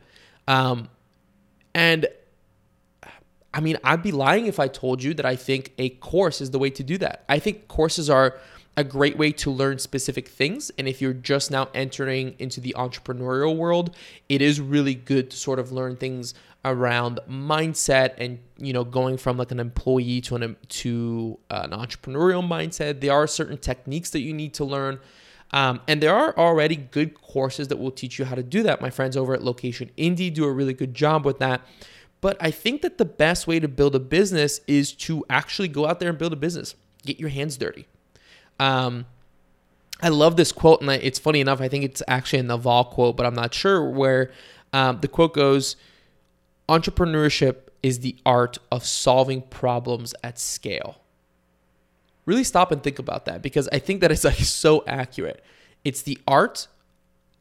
Um, 0.48 0.90
and 1.74 2.08
I 3.54 3.60
mean, 3.60 3.78
I'd 3.84 4.02
be 4.02 4.12
lying 4.14 4.46
if 4.46 4.60
I 4.60 4.68
told 4.68 5.04
you 5.04 5.14
that 5.16 5.26
I 5.26 5.36
think 5.36 5.74
a 5.78 5.90
course 5.90 6.40
is 6.40 6.52
the 6.52 6.60
way 6.60 6.70
to 6.70 6.84
do 6.84 6.98
that. 7.00 7.26
I 7.28 7.40
think 7.40 7.68
courses 7.68 8.10
are 8.10 8.38
a 8.78 8.84
great 8.84 9.18
way 9.18 9.32
to 9.32 9.52
learn 9.52 9.80
specific 9.80 10.28
things. 10.28 10.72
And 10.78 10.88
if 10.88 11.02
you're 11.02 11.14
just 11.14 11.52
now 11.52 11.70
entering 11.74 12.36
into 12.40 12.62
the 12.62 12.74
entrepreneurial 12.78 13.58
world, 13.58 13.96
it 14.30 14.42
is 14.42 14.62
really 14.62 14.96
good 14.96 15.30
to 15.32 15.38
sort 15.38 15.60
of 15.60 15.72
learn 15.72 15.98
things 15.98 16.34
around 16.64 17.20
mindset 17.28 18.14
and 18.20 18.38
you 18.58 18.72
know 18.72 18.84
going 18.84 19.18
from 19.18 19.36
like 19.36 19.50
an 19.52 19.60
employee 19.60 20.22
to 20.22 20.36
an 20.36 20.56
to 20.70 21.38
an 21.50 21.72
entrepreneurial 21.72 22.48
mindset. 22.48 23.02
There 23.02 23.14
are 23.14 23.28
certain 23.28 23.58
techniques 23.58 24.12
that 24.12 24.22
you 24.22 24.34
need 24.34 24.54
to 24.56 24.66
learn. 24.66 25.00
Um, 25.54 25.82
and 25.86 26.02
there 26.02 26.16
are 26.16 26.38
already 26.38 26.78
good 26.78 27.14
courses 27.22 27.68
that 27.68 27.78
will 27.78 27.92
teach 27.92 28.18
you 28.18 28.24
how 28.24 28.36
to 28.36 28.44
do 28.44 28.64
that. 28.64 28.82
My 28.82 28.90
friends 28.90 29.18
over 29.18 29.34
at 29.34 29.44
Location 29.44 29.92
Indie 29.98 30.34
do 30.34 30.46
a 30.46 30.52
really 30.52 30.74
good 30.74 30.94
job 30.94 31.26
with 31.26 31.40
that. 31.40 31.62
But 32.22 32.38
I 32.40 32.52
think 32.52 32.84
that 32.84 32.98
the 32.98 33.06
best 33.06 33.48
way 33.48 33.60
to 33.60 33.68
build 33.68 33.96
a 33.96 34.00
business 34.00 34.62
is 34.66 34.94
to 34.94 35.26
actually 35.30 35.68
go 35.68 35.88
out 35.88 36.00
there 36.00 36.08
and 36.08 36.18
build 36.18 36.32
a 36.32 36.38
business. 36.38 36.76
Get 37.04 37.20
your 37.20 37.30
hands 37.30 37.58
dirty. 37.58 37.88
Um, 38.62 39.08
I 40.04 40.10
love 40.10 40.38
this 40.38 40.52
quote, 40.52 40.82
and 40.82 40.90
it's 40.90 41.18
funny 41.18 41.42
enough. 41.42 41.62
I 41.62 41.68
think 41.68 41.84
it's 41.84 42.04
actually 42.08 42.40
a 42.40 42.44
Naval 42.44 42.86
quote, 42.86 43.18
but 43.18 43.26
I'm 43.26 43.34
not 43.34 43.54
sure. 43.54 43.90
Where 43.90 44.32
um, 44.72 45.00
the 45.02 45.08
quote 45.08 45.34
goes, 45.34 45.76
"Entrepreneurship 46.70 47.70
is 47.82 48.00
the 48.00 48.16
art 48.24 48.60
of 48.72 48.86
solving 48.86 49.42
problems 49.42 50.14
at 50.24 50.38
scale." 50.40 51.02
Really 52.28 52.44
stop 52.44 52.72
and 52.72 52.84
think 52.84 53.00
about 53.00 53.26
that 53.26 53.42
because 53.42 53.68
I 53.72 53.80
think 53.80 54.00
that 54.02 54.12
it's 54.12 54.24
like 54.24 54.36
so 54.38 54.84
accurate. 54.86 55.44
It's 55.84 56.04
the 56.04 56.20
art 56.28 56.68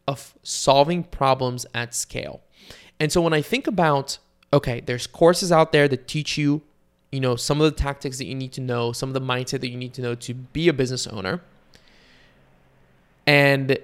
of 0.09 0.35
solving 0.43 1.05
problems 1.05 1.67
at 1.75 1.95
scale. 1.95 2.41
And 2.99 3.13
so 3.13 3.21
when 3.21 3.35
I 3.35 3.43
think 3.43 3.67
about 3.67 4.19
okay, 4.53 4.81
there's 4.81 5.07
courses 5.07 5.53
out 5.53 5.71
there 5.71 5.87
that 5.87 6.09
teach 6.09 6.37
you, 6.37 6.63
you 7.13 7.21
know, 7.21 7.37
some 7.37 7.61
of 7.61 7.65
the 7.65 7.77
tactics 7.77 8.19
that 8.19 8.27
you 8.27 8.35
need 8.35 8.53
to 8.53 8.61
know, 8.61 8.93
some 8.93 9.09
of 9.09 9.15
the 9.15 9.21
mindset 9.21 9.61
that 9.61 9.69
you 9.69 9.77
need 9.77 9.95
to 9.95 10.03
know 10.03 10.15
to 10.15 10.35
be 10.35 10.69
a 10.69 10.73
business 10.73 11.07
owner. 11.07 11.41
And 13.27 13.79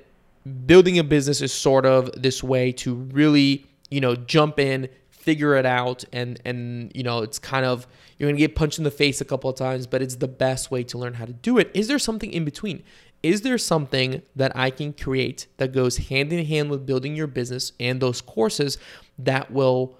building 0.67 0.99
a 0.99 1.05
business 1.05 1.41
is 1.41 1.53
sort 1.53 1.87
of 1.87 2.11
this 2.21 2.43
way 2.43 2.73
to 2.73 2.95
really, 2.95 3.67
you 3.91 4.01
know, 4.01 4.15
jump 4.15 4.59
in, 4.59 4.89
figure 5.11 5.57
it 5.57 5.67
out 5.67 6.05
and 6.13 6.41
and 6.45 6.93
you 6.95 7.03
know, 7.03 7.23
it's 7.23 7.39
kind 7.39 7.67
of 7.67 7.87
you're 8.17 8.29
going 8.29 8.37
to 8.37 8.41
get 8.41 8.55
punched 8.55 8.79
in 8.79 8.85
the 8.85 8.91
face 8.91 9.21
a 9.21 9.25
couple 9.25 9.51
of 9.51 9.57
times, 9.57 9.87
but 9.87 10.01
it's 10.01 10.17
the 10.17 10.29
best 10.29 10.71
way 10.71 10.85
to 10.85 10.97
learn 10.97 11.15
how 11.15 11.25
to 11.25 11.33
do 11.33 11.59
it. 11.59 11.71
Is 11.75 11.89
there 11.89 11.99
something 11.99 12.33
in 12.33 12.45
between? 12.45 12.83
Is 13.23 13.41
there 13.41 13.59
something 13.59 14.23
that 14.37 14.57
I 14.57 14.71
can 14.71 14.93
create 14.93 15.49
that 15.57 15.73
goes 15.73 15.97
hand 15.97 16.33
in 16.33 16.47
hand 16.47 16.71
with 16.71 16.87
building 16.87 17.17
your 17.17 17.27
business 17.27 17.73
and 17.81 18.01
those 18.01 18.21
courses 18.21 18.79
that 19.19 19.51
will 19.51 19.99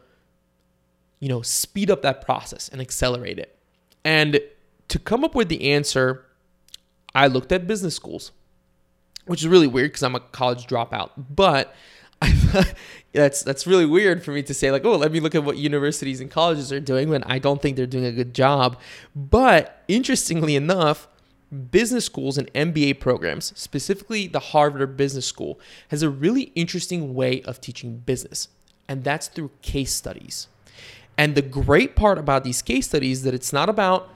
you 1.21 1.29
know, 1.29 1.43
speed 1.43 1.91
up 1.91 2.03
that 2.03 2.25
process 2.25 2.69
and 2.69 2.81
accelerate 2.81 3.39
it. 3.39 3.59
And 4.05 4.41
to 4.89 4.99
come 4.99 5.25
up 5.25 5.35
with 5.35 5.49
the 5.49 5.73
answer, 5.73 6.25
I 7.15 7.27
looked 7.27 7.53
at 7.53 7.67
business 7.67 7.95
schools, 7.95 8.33
which 9.25 9.43
is 9.43 9.49
really 9.49 9.67
weird 9.67 9.91
because 9.91 10.03
I'm 10.03 10.15
a 10.15 10.21
college 10.21 10.67
dropout. 10.67 11.11
But 11.17 11.75
that's 13.13 13.43
that's 13.43 13.67
really 13.67 13.87
weird 13.87 14.23
for 14.23 14.33
me 14.33 14.43
to 14.43 14.55
say 14.55 14.71
like, 14.71 14.85
oh, 14.85 14.97
let 14.97 15.13
me 15.13 15.21
look 15.21 15.35
at 15.35 15.45
what 15.45 15.57
universities 15.57 16.21
and 16.21 16.31
colleges 16.31 16.73
are 16.73 16.81
doing 16.81 17.09
when 17.09 17.23
I 17.25 17.39
don't 17.39 17.61
think 17.61 17.77
they're 17.77 17.87
doing 17.87 18.05
a 18.05 18.13
good 18.13 18.35
job. 18.35 18.79
But 19.15 19.83
interestingly 19.89 20.57
enough, 20.57 21.09
business 21.71 22.05
schools 22.05 22.39
and 22.39 22.53
MBA 22.53 23.01
programs, 23.01 23.53
specifically 23.59 24.27
the 24.27 24.41
Harvard 24.41 24.97
Business 24.97 25.27
School, 25.27 25.61
has 25.89 26.03
a 26.03 26.11
really 26.11 26.53
interesting 26.55 27.15
way 27.15 27.43
of 27.43 27.61
teaching 27.61 27.99
business, 27.99 28.49
and 28.89 29.05
that's 29.05 29.29
through 29.29 29.51
case 29.63 29.93
studies. 29.93 30.49
And 31.19 31.35
the 31.35 31.43
great 31.43 31.97
part 31.97 32.19
about 32.19 32.45
these 32.45 32.63
case 32.63 32.87
studies 32.87 33.19
is 33.19 33.25
that 33.25 33.35
it's 33.35 33.53
not 33.53 33.69
about 33.69 34.11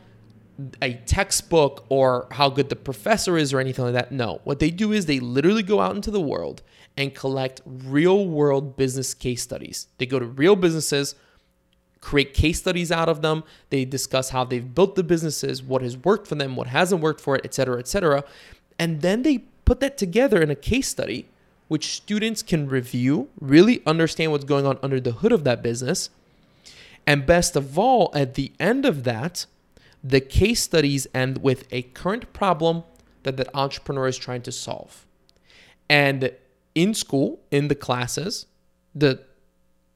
a 0.83 0.95
textbook 1.07 1.87
or 1.89 2.27
how 2.33 2.51
good 2.51 2.69
the 2.69 2.77
professor 2.77 3.39
is 3.39 3.53
or 3.53 3.61
anything 3.61 3.85
like 3.85 3.95
that. 3.95 4.13
No, 4.13 4.41
what 4.45 4.59
they 4.59 4.71
do 4.71 4.93
is 4.93 5.07
they 5.07 5.21
literally 5.21 5.63
go 5.63 5.81
out 5.81 5.97
into 5.97 6.11
the 6.11 6.21
world 6.21 6.63
and 6.97 7.15
collect 7.15 7.63
real 7.65 8.27
world 8.27 8.77
business 8.77 9.15
case 9.15 9.43
studies. 9.43 9.89
They 9.97 10.05
go 10.05 10.19
to 10.19 10.27
real 10.27 10.57
businesses, 10.57 11.15
create 12.03 12.35
case 12.35 12.59
studies 12.59 12.93
out 12.93 13.09
of 13.09 13.23
them. 13.23 13.45
They 13.71 13.87
discuss 13.87 14.31
how 14.31 14.45
they've 14.45 14.75
built 14.75 14.97
the 14.97 15.03
businesses, 15.03 15.63
what 15.63 15.81
has 15.81 15.97
worked 15.97 16.27
for 16.27 16.35
them, 16.35 16.57
what 16.57 16.67
hasn't 16.67 17.01
worked 17.01 17.23
for 17.23 17.37
it, 17.37 17.43
et 17.45 17.55
cetera, 17.55 17.79
et 17.79 17.89
cetera. 17.89 18.25
And 18.79 19.01
then 19.01 19.23
they 19.23 19.39
put 19.65 19.81
that 19.81 19.97
together 19.97 20.43
in 20.43 20.51
a 20.51 20.55
case 20.55 20.89
study, 20.89 21.27
which 21.69 21.95
students 21.95 22.43
can 22.43 22.69
review, 22.69 23.29
really 23.41 23.81
understand 23.87 24.33
what's 24.33 24.45
going 24.45 24.67
on 24.67 24.79
under 24.83 25.01
the 25.01 25.13
hood 25.13 25.33
of 25.33 25.45
that 25.45 25.63
business 25.63 26.11
and 27.11 27.27
best 27.27 27.57
of 27.57 27.77
all, 27.77 28.13
at 28.15 28.35
the 28.35 28.53
end 28.61 28.87
of 28.87 29.03
that, 29.03 29.47
the 30.01 30.21
case 30.21 30.63
studies 30.63 31.09
end 31.13 31.43
with 31.43 31.67
a 31.73 31.83
current 31.83 32.33
problem 32.33 32.85
that 33.25 33.37
that 33.37 33.49
entrepreneur 33.53 34.07
is 34.07 34.17
trying 34.17 34.43
to 34.43 34.53
solve. 34.53 35.09
And 35.89 36.31
in 36.77 36.95
school, 36.95 37.41
in 37.51 37.67
the 37.67 37.75
classes, 37.75 38.47
the 38.95 39.25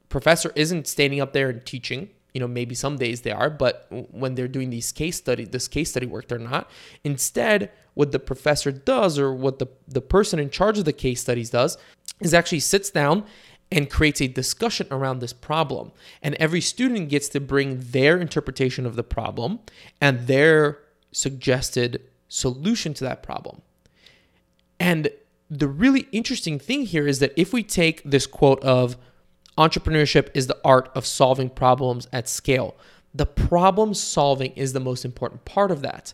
professor 0.09 0.51
isn't 0.57 0.87
standing 0.87 1.21
up 1.21 1.31
there 1.31 1.49
and 1.49 1.65
teaching. 1.65 2.09
You 2.33 2.41
know, 2.41 2.49
maybe 2.49 2.75
some 2.75 2.97
days 2.97 3.21
they 3.21 3.31
are, 3.31 3.49
but 3.49 3.87
when 4.11 4.35
they're 4.35 4.49
doing 4.49 4.69
these 4.69 4.91
case 4.91 5.15
study, 5.15 5.45
this 5.45 5.69
case 5.69 5.91
study 5.91 6.07
work, 6.07 6.27
they're 6.27 6.37
not. 6.37 6.69
Instead, 7.05 7.71
what 7.93 8.11
the 8.11 8.19
professor 8.19 8.73
does, 8.73 9.17
or 9.17 9.33
what 9.33 9.59
the, 9.59 9.67
the 9.87 10.01
person 10.01 10.37
in 10.37 10.49
charge 10.49 10.77
of 10.77 10.83
the 10.83 10.91
case 10.91 11.21
studies 11.21 11.49
does, 11.49 11.77
is 12.19 12.33
actually 12.33 12.59
sits 12.59 12.89
down 12.89 13.23
and 13.71 13.89
creates 13.89 14.21
a 14.21 14.27
discussion 14.27 14.87
around 14.91 15.19
this 15.19 15.33
problem. 15.33 15.91
And 16.21 16.35
every 16.35 16.61
student 16.61 17.09
gets 17.09 17.27
to 17.29 17.39
bring 17.39 17.79
their 17.79 18.19
interpretation 18.19 18.85
of 18.85 18.95
the 18.95 19.03
problem 19.03 19.59
and 19.99 20.27
their 20.27 20.79
suggested 21.11 22.01
solution 22.27 22.93
to 22.95 23.03
that 23.03 23.23
problem. 23.23 23.61
And 24.79 25.09
the 25.49 25.67
really 25.67 26.07
interesting 26.11 26.59
thing 26.59 26.85
here 26.85 27.07
is 27.07 27.19
that 27.19 27.33
if 27.35 27.53
we 27.53 27.63
take 27.63 28.01
this 28.03 28.27
quote 28.27 28.63
of 28.63 28.97
entrepreneurship 29.57 30.29
is 30.33 30.47
the 30.47 30.59
art 30.65 30.89
of 30.95 31.05
solving 31.05 31.49
problems 31.49 32.07
at 32.11 32.27
scale, 32.27 32.75
the 33.13 33.25
problem 33.25 33.93
solving 33.93 34.51
is 34.53 34.73
the 34.73 34.79
most 34.79 35.05
important 35.05 35.45
part 35.45 35.71
of 35.71 35.81
that. 35.81 36.13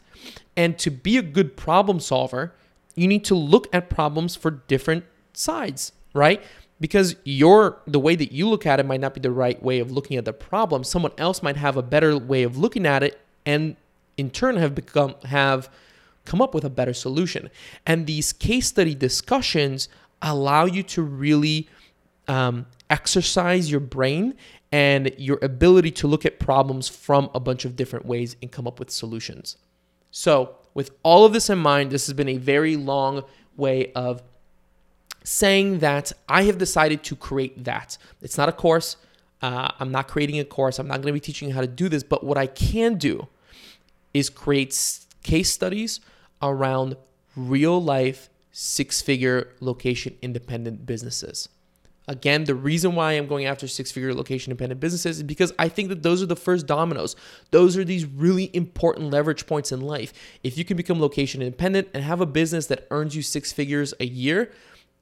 And 0.56 0.78
to 0.80 0.92
be 0.92 1.18
a 1.18 1.24
good 1.24 1.58
problem 1.58 2.00
solver, 2.00 2.54
you 2.96 3.08
need 3.08 3.26
to 3.26 3.36
look 3.36 3.68
at 3.74 3.90
problems 3.90 4.36
for 4.36 4.52
different 4.52 5.06
sides, 5.34 5.94
right? 6.14 6.44
Because 6.82 7.16
your 7.24 7.80
the 7.86 8.00
way 8.00 8.16
that 8.16 8.34
you 8.34 8.50
look 8.50 8.66
at 8.66 8.80
it 8.80 8.86
might 8.86 9.00
not 9.00 9.14
be 9.14 9.22
the 9.22 9.32
right 9.32 9.62
way 9.64 9.80
of 9.80 9.92
looking 9.92 10.18
at 10.18 10.26
the 10.26 10.34
problem. 10.34 10.84
Someone 10.84 11.14
else 11.18 11.42
might 11.42 11.56
have 11.56 11.78
a 11.78 11.84
better 11.84 12.18
way 12.18 12.44
of 12.44 12.58
looking 12.58 12.86
at 12.86 13.04
it 13.04 13.22
and 13.46 13.78
in 14.18 14.32
turn 14.32 14.58
have 14.58 14.76
become 14.76 15.16
have 15.26 15.70
come 16.26 16.42
up 16.42 16.54
with 16.54 16.66
a 16.66 16.70
better 16.70 16.94
solution. 16.94 17.50
And 17.86 18.08
these 18.08 18.34
case 18.34 18.68
study 18.68 18.96
discussions 18.96 19.90
allow 20.22 20.66
you 20.66 20.84
to 20.84 21.04
really 21.04 21.70
um, 22.28 22.66
exercise 22.90 23.72
your 23.72 23.80
brain 23.80 24.36
and 24.72 25.12
your 25.18 25.38
ability 25.42 25.92
to 25.92 26.08
look 26.08 26.26
at 26.26 26.40
problems 26.40 26.88
from 26.88 27.30
a 27.36 27.40
bunch 27.40 27.64
of 27.64 27.76
different 27.76 28.06
ways 28.06 28.36
and 28.42 28.52
come 28.52 28.68
up 28.68 28.80
with 28.80 28.90
solutions. 28.90 29.58
So 30.10 30.56
with 30.74 30.92
all 31.04 31.26
of 31.26 31.34
this 31.34 31.50
in 31.50 31.60
mind 31.60 31.92
this 31.92 32.08
has 32.08 32.16
been 32.16 32.30
a 32.30 32.38
very 32.38 32.76
long 32.76 33.24
way 33.56 33.92
of 33.94 34.24
saying 35.24 35.80
that 35.80 36.12
I 36.28 36.44
have 36.44 36.58
decided 36.58 37.04
to 37.06 37.16
create 37.16 37.64
that. 37.64 37.98
It's 38.22 38.38
not 38.38 38.50
a 38.50 38.52
course. 38.52 38.98
Uh, 39.42 39.70
I'm 39.80 39.92
not 39.92 40.08
creating 40.08 40.40
a 40.40 40.46
course. 40.46 40.80
I'm 40.80 40.88
not 40.88 41.02
going 41.02 41.08
to 41.08 41.14
be 41.14 41.20
teaching 41.20 41.50
you 41.50 41.56
how 41.56 41.62
to 41.62 41.68
do 41.68 41.90
this. 41.90 42.04
But 42.04 42.24
what 42.24 42.38
I 42.38 42.48
can 42.48 42.96
do 42.96 43.28
is 44.14 44.30
create 44.30 45.00
case 45.24 45.52
studies 45.52 46.00
around 46.42 46.96
real 47.36 47.82
life 47.82 48.30
six 48.52 49.02
figure 49.02 49.50
location 49.60 50.18
independent 50.22 50.86
businesses. 50.86 51.50
Again, 52.08 52.44
the 52.44 52.56
reason 52.56 52.96
why 52.96 53.14
I'm 53.14 53.28
going 53.28 53.46
after 53.46 53.68
six 53.68 53.92
figure 53.92 54.14
location 54.14 54.52
independent 54.52 54.82
businesses 54.82 55.18
is 55.18 55.24
because 55.24 55.54
I 55.58 55.70
think 55.70 55.90
that 55.90 56.04
those 56.04 56.22
are 56.22 56.26
the 56.26 56.36
first 56.36 56.66
dominoes. 56.66 57.16
Those 57.52 57.78
are 57.78 57.86
these 57.86 58.06
really 58.06 58.50
important 58.54 59.12
leverage 59.12 59.46
points 59.46 59.72
in 59.72 59.82
life. 59.82 60.12
If 60.44 60.58
you 60.58 60.66
can 60.66 60.76
become 60.76 61.00
location 61.00 61.42
independent 61.42 61.90
and 61.94 62.04
have 62.04 62.20
a 62.20 62.26
business 62.26 62.66
that 62.68 62.88
earns 62.92 63.16
you 63.16 63.22
six 63.22 63.54
figures 63.54 63.94
a 64.00 64.06
year, 64.06 64.52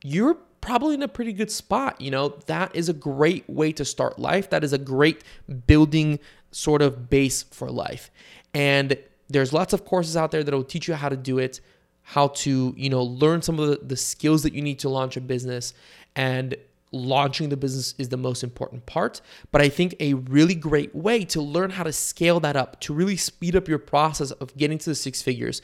you're 0.03 0.37
probably 0.61 0.95
in 0.95 1.03
a 1.03 1.07
pretty 1.07 1.33
good 1.33 1.51
spot. 1.51 1.99
You 1.99 2.11
know, 2.11 2.29
that 2.47 2.75
is 2.75 2.89
a 2.89 2.93
great 2.93 3.49
way 3.49 3.71
to 3.73 3.85
start 3.85 4.19
life. 4.19 4.49
That 4.49 4.63
is 4.63 4.73
a 4.73 4.77
great 4.77 5.23
building 5.67 6.19
sort 6.51 6.81
of 6.81 7.09
base 7.09 7.43
for 7.43 7.69
life. 7.69 8.11
And 8.53 8.97
there's 9.29 9.53
lots 9.53 9.73
of 9.73 9.85
courses 9.85 10.17
out 10.17 10.31
there 10.31 10.43
that 10.43 10.53
will 10.53 10.63
teach 10.63 10.87
you 10.87 10.95
how 10.95 11.09
to 11.09 11.17
do 11.17 11.37
it, 11.37 11.61
how 12.01 12.29
to, 12.29 12.73
you 12.75 12.89
know, 12.89 13.03
learn 13.03 13.41
some 13.41 13.59
of 13.59 13.69
the, 13.69 13.79
the 13.85 13.97
skills 13.97 14.43
that 14.43 14.53
you 14.53 14.61
need 14.61 14.79
to 14.79 14.89
launch 14.89 15.17
a 15.17 15.21
business. 15.21 15.73
And 16.15 16.55
launching 16.91 17.49
the 17.49 17.57
business 17.57 17.93
is 17.97 18.09
the 18.09 18.17
most 18.17 18.43
important 18.43 18.85
part. 18.85 19.21
But 19.51 19.61
I 19.61 19.69
think 19.69 19.95
a 19.99 20.15
really 20.15 20.55
great 20.55 20.95
way 20.95 21.23
to 21.25 21.41
learn 21.41 21.71
how 21.71 21.83
to 21.83 21.93
scale 21.93 22.39
that 22.41 22.55
up, 22.55 22.79
to 22.81 22.93
really 22.93 23.17
speed 23.17 23.55
up 23.55 23.67
your 23.67 23.79
process 23.79 24.31
of 24.31 24.55
getting 24.57 24.77
to 24.79 24.89
the 24.89 24.95
six 24.95 25.21
figures, 25.21 25.61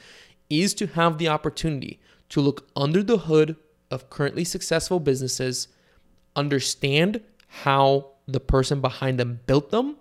is 0.50 0.74
to 0.76 0.88
have 0.88 1.17
the 1.17 1.28
opportunity 1.28 2.00
to 2.30 2.41
look 2.41 2.69
under 2.76 3.02
the 3.02 3.17
hood 3.19 3.56
of 3.91 4.10
currently 4.10 4.43
successful 4.43 5.00
businesses, 5.00 5.67
understand 6.36 7.21
how 7.48 8.12
the 8.28 8.39
person 8.39 8.82
behind 8.82 9.19
them 9.19 9.39
built 9.45 9.71
them, 9.71 9.98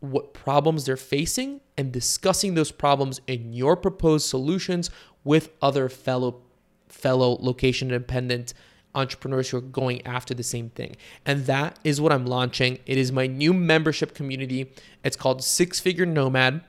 what 0.00 0.34
problems 0.34 0.84
they're 0.84 0.96
facing, 0.96 1.60
and 1.76 1.92
discussing 1.92 2.54
those 2.54 2.72
problems 2.72 3.20
in 3.26 3.52
your 3.52 3.76
proposed 3.76 4.28
solutions 4.28 4.90
with 5.24 5.50
other 5.60 5.88
fellow 5.88 6.42
fellow 6.88 7.38
location 7.40 7.88
independent 7.88 8.52
entrepreneurs 8.94 9.48
who 9.48 9.56
are 9.56 9.62
going 9.62 10.06
after 10.06 10.34
the 10.34 10.42
same 10.42 10.68
thing. 10.70 10.94
And 11.24 11.46
that 11.46 11.78
is 11.82 12.00
what 12.00 12.12
I'm 12.12 12.26
launching. 12.26 12.78
It 12.84 12.98
is 12.98 13.10
my 13.10 13.26
new 13.26 13.54
membership 13.54 14.14
community. 14.14 14.72
It's 15.02 15.16
called 15.16 15.42
Six 15.42 15.80
Figure 15.80 16.04
Nomad. 16.04 16.62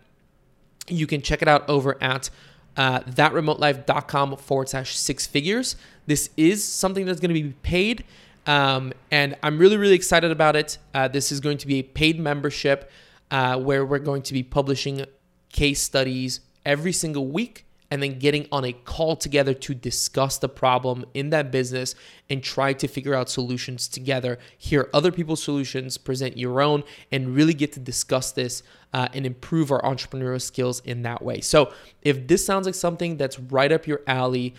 You 0.88 1.08
can 1.08 1.22
check 1.22 1.42
it 1.42 1.48
out 1.48 1.68
over 1.70 2.02
at 2.02 2.30
uh, 2.78 3.02
thatremotelife.com 3.02 4.38
forward 4.38 4.70
slash 4.70 4.98
six 4.98 5.28
figures. 5.28 5.76
This 6.06 6.30
is 6.38 6.64
something 6.64 7.06
that's 7.06 7.20
going 7.20 7.34
to 7.34 7.42
be 7.42 7.54
paid. 7.64 8.04
Um, 8.46 8.94
and 9.12 9.38
I'm 9.42 9.58
really, 9.58 9.78
really 9.78 9.96
excited 9.96 10.32
about 10.32 10.56
it. 10.56 10.78
Uh, 10.94 11.08
this 11.08 11.32
is 11.32 11.40
going 11.40 11.58
to 11.60 11.68
be 11.68 11.80
a 11.80 11.84
paid 11.84 12.20
membership 12.20 12.92
uh, 13.32 13.58
where 13.58 13.86
we're 13.86 14.00
going 14.00 14.22
to 14.24 14.34
be 14.34 14.44
publishing 14.44 15.06
case 15.50 15.82
studies 15.82 16.42
every 16.66 16.92
single 16.92 17.28
week 17.28 17.66
and 17.94 18.02
then 18.02 18.18
getting 18.18 18.48
on 18.52 18.66
a 18.66 18.74
call 18.74 19.16
together 19.16 19.54
to 19.54 19.76
discuss 19.76 20.40
the 20.40 20.50
problem 20.50 21.06
in 21.14 21.30
that 21.30 21.52
business 21.52 21.94
and 22.28 22.42
try 22.42 22.74
to 22.74 22.88
figure 22.88 23.14
out 23.14 23.30
solutions 23.30 23.88
together, 23.88 24.40
hear 24.58 24.90
other 24.96 25.12
people's 25.12 25.44
solutions, 25.44 25.96
present 26.00 26.36
your 26.36 26.60
own, 26.60 26.84
and 27.12 27.36
really 27.36 27.54
get 27.54 27.72
to 27.72 27.80
discuss 27.80 28.32
this 28.32 28.64
uh, 28.94 29.08
and 29.14 29.26
improve 29.26 29.72
our 29.72 29.82
entrepreneurial 29.82 30.42
skills 30.42 30.82
in 30.82 31.02
that 31.04 31.22
way. 31.22 31.42
So, 31.42 31.74
if 32.02 32.28
this 32.28 32.46
sounds 32.46 32.66
like 32.66 32.76
something 32.76 33.18
that's 33.18 33.40
right 33.40 33.72
up 33.72 33.88
your 33.88 34.02
alley, 34.08 34.54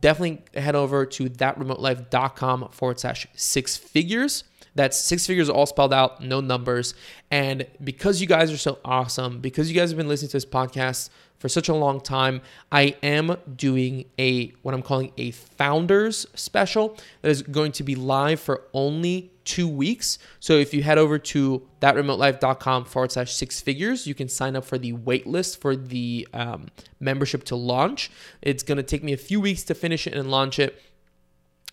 definitely 0.00 0.42
head 0.60 0.76
over 0.76 1.04
to 1.06 1.28
thatremotelife.com 1.28 2.68
forward 2.70 3.00
slash 3.00 3.26
six 3.34 3.76
figures. 3.76 4.44
That's 4.74 4.96
six 4.96 5.26
figures 5.26 5.50
all 5.50 5.66
spelled 5.66 5.92
out, 5.92 6.22
no 6.22 6.40
numbers. 6.40 6.94
And 7.30 7.66
because 7.82 8.20
you 8.20 8.26
guys 8.26 8.52
are 8.52 8.56
so 8.56 8.78
awesome, 8.84 9.40
because 9.40 9.70
you 9.70 9.78
guys 9.78 9.90
have 9.90 9.96
been 9.96 10.08
listening 10.08 10.28
to 10.28 10.36
this 10.36 10.46
podcast 10.46 11.10
for 11.38 11.48
such 11.48 11.68
a 11.68 11.74
long 11.74 12.00
time, 12.00 12.40
I 12.70 12.96
am 13.02 13.36
doing 13.56 14.04
a 14.18 14.48
what 14.62 14.74
I'm 14.74 14.82
calling 14.82 15.12
a 15.16 15.32
founders 15.32 16.26
special 16.34 16.96
that 17.22 17.30
is 17.30 17.42
going 17.42 17.72
to 17.72 17.82
be 17.82 17.96
live 17.96 18.40
for 18.40 18.62
only 18.72 19.32
two 19.50 19.66
weeks. 19.66 20.18
So 20.38 20.52
if 20.52 20.72
you 20.72 20.84
head 20.84 20.96
over 20.96 21.18
to 21.18 21.66
thatremotelife.com 21.80 22.84
forward 22.84 23.10
slash 23.10 23.34
six 23.34 23.60
figures, 23.60 24.06
you 24.06 24.14
can 24.14 24.28
sign 24.28 24.54
up 24.54 24.64
for 24.64 24.78
the 24.78 24.92
wait 24.92 25.26
list 25.26 25.60
for 25.60 25.74
the 25.74 26.28
um, 26.32 26.68
membership 27.00 27.42
to 27.44 27.56
launch. 27.56 28.12
It's 28.42 28.62
going 28.62 28.76
to 28.76 28.84
take 28.84 29.02
me 29.02 29.12
a 29.12 29.16
few 29.16 29.40
weeks 29.40 29.64
to 29.64 29.74
finish 29.74 30.06
it 30.06 30.14
and 30.14 30.30
launch 30.30 30.60
it. 30.60 30.80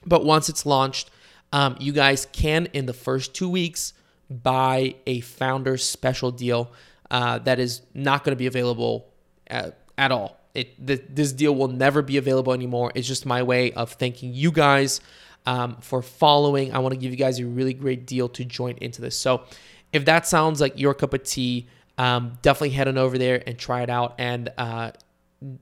But 0.07 0.25
once 0.25 0.49
it's 0.49 0.65
launched, 0.65 1.11
um, 1.53 1.77
you 1.79 1.93
guys 1.93 2.25
can, 2.31 2.65
in 2.73 2.87
the 2.87 2.93
first 2.93 3.35
two 3.35 3.47
weeks, 3.47 3.93
buy 4.27 4.95
a 5.05 5.19
founder 5.19 5.77
special 5.77 6.31
deal 6.31 6.71
uh, 7.11 7.37
that 7.39 7.59
is 7.59 7.83
not 7.93 8.23
going 8.23 8.35
to 8.35 8.39
be 8.39 8.47
available 8.47 9.07
at, 9.45 9.77
at 9.99 10.11
all. 10.11 10.39
It, 10.55 10.87
th- 10.87 11.03
this 11.09 11.31
deal 11.31 11.53
will 11.53 11.67
never 11.67 12.01
be 12.01 12.17
available 12.17 12.53
anymore. 12.53 12.91
It's 12.95 13.07
just 13.07 13.27
my 13.27 13.43
way 13.43 13.71
of 13.73 13.91
thanking 13.91 14.33
you 14.33 14.51
guys 14.51 14.99
um, 15.47 15.77
for 15.79 16.03
following. 16.03 16.73
I 16.73 16.79
want 16.79 16.93
to 16.93 16.99
give 16.99 17.09
you 17.09 17.17
guys 17.17 17.39
a 17.39 17.45
really 17.45 17.73
great 17.73 18.05
deal 18.05 18.29
to 18.29 18.45
join 18.45 18.77
into 18.77 19.01
this. 19.01 19.17
So, 19.17 19.45
if 19.93 20.05
that 20.05 20.27
sounds 20.27 20.59
like 20.61 20.77
your 20.77 20.93
cup 20.93 21.13
of 21.13 21.23
tea, 21.23 21.65
um, 21.97 22.37
definitely 22.41 22.71
head 22.71 22.89
on 22.89 22.97
over 22.97 23.17
there 23.17 23.41
and 23.47 23.57
try 23.57 23.81
it 23.81 23.89
out. 23.89 24.15
And 24.17 24.49
uh, 24.57 24.91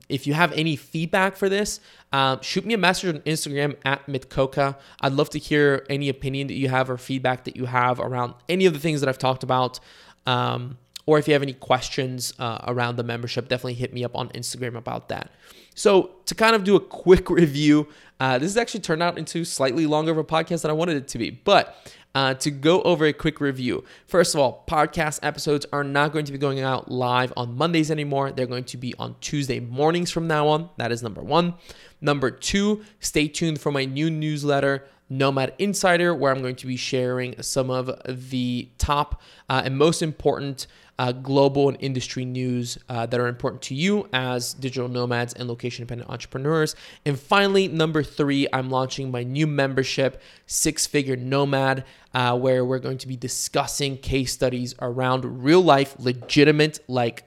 if 0.08 0.26
you 0.26 0.34
have 0.34 0.52
any 0.52 0.74
feedback 0.74 1.36
for 1.36 1.48
this, 1.48 1.80
um, 2.12 2.40
shoot 2.42 2.66
me 2.66 2.74
a 2.74 2.78
message 2.78 3.14
on 3.14 3.20
Instagram 3.22 3.76
at 3.84 4.04
Mitkoka. 4.06 4.76
I'd 5.00 5.12
love 5.12 5.30
to 5.30 5.38
hear 5.38 5.86
any 5.88 6.08
opinion 6.08 6.48
that 6.48 6.54
you 6.54 6.68
have 6.68 6.90
or 6.90 6.98
feedback 6.98 7.44
that 7.44 7.56
you 7.56 7.66
have 7.66 8.00
around 8.00 8.34
any 8.48 8.66
of 8.66 8.72
the 8.72 8.80
things 8.80 9.00
that 9.00 9.08
I've 9.08 9.18
talked 9.18 9.44
about. 9.44 9.78
Um, 10.26 10.76
or 11.06 11.18
if 11.18 11.28
you 11.28 11.32
have 11.32 11.42
any 11.42 11.52
questions 11.52 12.34
uh, 12.38 12.58
around 12.66 12.96
the 12.96 13.04
membership, 13.04 13.48
definitely 13.48 13.74
hit 13.74 13.94
me 13.94 14.04
up 14.04 14.14
on 14.16 14.28
Instagram 14.30 14.76
about 14.76 15.08
that. 15.08 15.30
So, 15.74 16.10
to 16.26 16.34
kind 16.34 16.56
of 16.56 16.64
do 16.64 16.74
a 16.74 16.80
quick 16.80 17.30
review, 17.30 17.88
uh, 18.18 18.38
this 18.38 18.50
has 18.50 18.56
actually 18.56 18.80
turned 18.80 19.02
out 19.02 19.18
into 19.18 19.44
slightly 19.44 19.86
longer 19.86 20.12
of 20.12 20.18
a 20.18 20.24
podcast 20.24 20.62
than 20.62 20.70
I 20.70 20.74
wanted 20.74 20.96
it 20.96 21.08
to 21.08 21.18
be. 21.18 21.30
But 21.30 21.76
uh, 22.14 22.32
to 22.32 22.50
go 22.50 22.80
over 22.82 23.04
a 23.04 23.12
quick 23.12 23.40
review, 23.42 23.84
first 24.06 24.34
of 24.34 24.40
all, 24.40 24.64
podcast 24.66 25.20
episodes 25.22 25.66
are 25.72 25.84
not 25.84 26.12
going 26.12 26.24
to 26.24 26.32
be 26.32 26.38
going 26.38 26.60
out 26.60 26.90
live 26.90 27.32
on 27.36 27.54
Mondays 27.56 27.90
anymore. 27.90 28.32
They're 28.32 28.46
going 28.46 28.64
to 28.64 28.78
be 28.78 28.94
on 28.98 29.16
Tuesday 29.20 29.60
mornings 29.60 30.10
from 30.10 30.26
now 30.26 30.48
on. 30.48 30.70
That 30.78 30.90
is 30.92 31.02
number 31.02 31.22
one. 31.22 31.54
Number 32.00 32.30
two, 32.30 32.82
stay 33.00 33.28
tuned 33.28 33.60
for 33.60 33.70
my 33.70 33.84
new 33.84 34.10
newsletter. 34.10 34.86
Nomad 35.08 35.54
Insider, 35.58 36.14
where 36.14 36.32
I'm 36.32 36.42
going 36.42 36.56
to 36.56 36.66
be 36.66 36.76
sharing 36.76 37.40
some 37.40 37.70
of 37.70 37.90
the 38.06 38.70
top 38.78 39.22
uh, 39.48 39.62
and 39.64 39.76
most 39.76 40.02
important 40.02 40.66
uh, 40.98 41.12
global 41.12 41.68
and 41.68 41.76
industry 41.80 42.24
news 42.24 42.78
uh, 42.88 43.06
that 43.06 43.20
are 43.20 43.26
important 43.26 43.62
to 43.62 43.74
you 43.74 44.08
as 44.12 44.54
digital 44.54 44.88
nomads 44.88 45.34
and 45.34 45.48
location 45.48 45.84
dependent 45.84 46.10
entrepreneurs. 46.10 46.74
And 47.04 47.18
finally, 47.18 47.68
number 47.68 48.02
three, 48.02 48.46
I'm 48.52 48.70
launching 48.70 49.10
my 49.10 49.22
new 49.22 49.46
membership, 49.46 50.20
Six 50.46 50.86
Figure 50.86 51.16
Nomad, 51.16 51.84
uh, 52.14 52.38
where 52.38 52.64
we're 52.64 52.78
going 52.78 52.98
to 52.98 53.08
be 53.08 53.16
discussing 53.16 53.98
case 53.98 54.32
studies 54.32 54.74
around 54.80 55.44
real 55.44 55.60
life, 55.60 55.96
legitimate, 55.98 56.78
like 56.88 57.24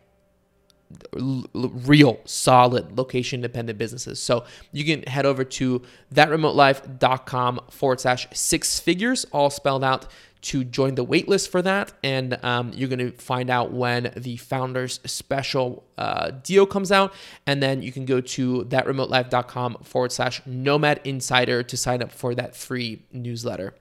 real 1.53 2.19
solid 2.25 2.97
location 2.97 3.41
dependent 3.41 3.77
businesses. 3.77 4.19
So 4.19 4.45
you 4.71 4.83
can 4.83 5.03
head 5.03 5.25
over 5.25 5.43
to 5.43 5.83
thatremotelife.com 6.13 7.59
forward 7.69 7.99
slash 7.99 8.27
six 8.33 8.79
figures, 8.79 9.25
all 9.25 9.51
spelled 9.51 9.83
out 9.83 10.07
to 10.41 10.63
join 10.63 10.95
the 10.95 11.05
waitlist 11.05 11.49
for 11.49 11.61
that. 11.61 11.93
And 12.03 12.43
um, 12.43 12.71
you're 12.73 12.89
going 12.89 12.99
to 12.99 13.11
find 13.11 13.49
out 13.49 13.71
when 13.71 14.13
the 14.15 14.37
founders 14.37 14.99
special 15.05 15.83
uh, 15.97 16.31
deal 16.43 16.65
comes 16.65 16.91
out. 16.91 17.13
And 17.45 17.61
then 17.61 17.81
you 17.81 17.91
can 17.91 18.05
go 18.05 18.21
to 18.21 18.65
thatremotelife.com 18.65 19.77
forward 19.83 20.11
slash 20.11 20.41
nomad 20.45 21.01
insider 21.03 21.63
to 21.63 21.77
sign 21.77 22.01
up 22.01 22.11
for 22.11 22.33
that 22.35 22.55
free 22.55 23.03
newsletter. 23.11 23.73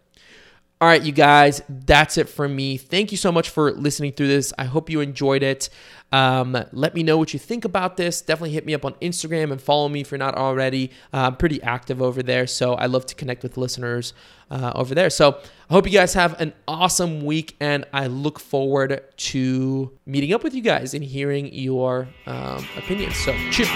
All 0.81 0.87
right, 0.87 1.03
you 1.03 1.11
guys, 1.11 1.61
that's 1.69 2.17
it 2.19 2.29
for 2.29 2.49
me. 2.49 2.77
Thank 2.77 3.11
you 3.11 3.17
so 3.19 3.33
much 3.33 3.51
for 3.51 3.73
listening 3.73 4.13
through 4.13 4.29
this. 4.29 4.53
I 4.57 4.65
hope 4.65 4.89
you 4.89 5.01
enjoyed 5.01 5.43
it. 5.43 5.71
Um, 6.13 6.57
let 6.73 6.95
me 6.95 7.03
know 7.03 7.19
what 7.19 7.33
you 7.33 7.41
think 7.41 7.65
about 7.65 7.97
this. 7.97 8.23
Definitely 8.23 8.53
hit 8.53 8.65
me 8.65 8.75
up 8.75 8.85
on 8.85 8.95
Instagram 8.95 9.51
and 9.51 9.61
follow 9.61 9.89
me 9.89 10.03
if 10.03 10.13
you're 10.13 10.19
not 10.19 10.37
already. 10.37 10.93
Uh, 11.13 11.27
I'm 11.27 11.37
pretty 11.37 11.61
active 11.65 12.01
over 12.01 12.23
there, 12.23 12.47
so 12.47 12.75
I 12.75 12.87
love 12.87 13.07
to 13.07 13.17
connect 13.17 13.43
with 13.43 13.57
listeners 13.57 14.15
uh, 14.53 14.71
over 14.77 14.95
there. 14.95 15.11
So 15.11 15.41
I 15.69 15.73
hope 15.73 15.85
you 15.85 15.93
guys 15.93 16.15
have 16.15 16.41
an 16.41 16.53
awesome 16.69 17.25
week, 17.25 17.57
and 17.59 17.85
I 17.93 18.07
look 18.07 18.39
forward 18.39 19.03
to 19.17 19.99
meeting 20.07 20.33
up 20.33 20.45
with 20.45 20.55
you 20.55 20.63
guys 20.63 20.95
and 20.95 21.03
hearing 21.03 21.53
your 21.53 22.09
um, 22.27 22.65
opinions. 22.77 23.17
So, 23.17 23.33
cheers. 23.51 23.69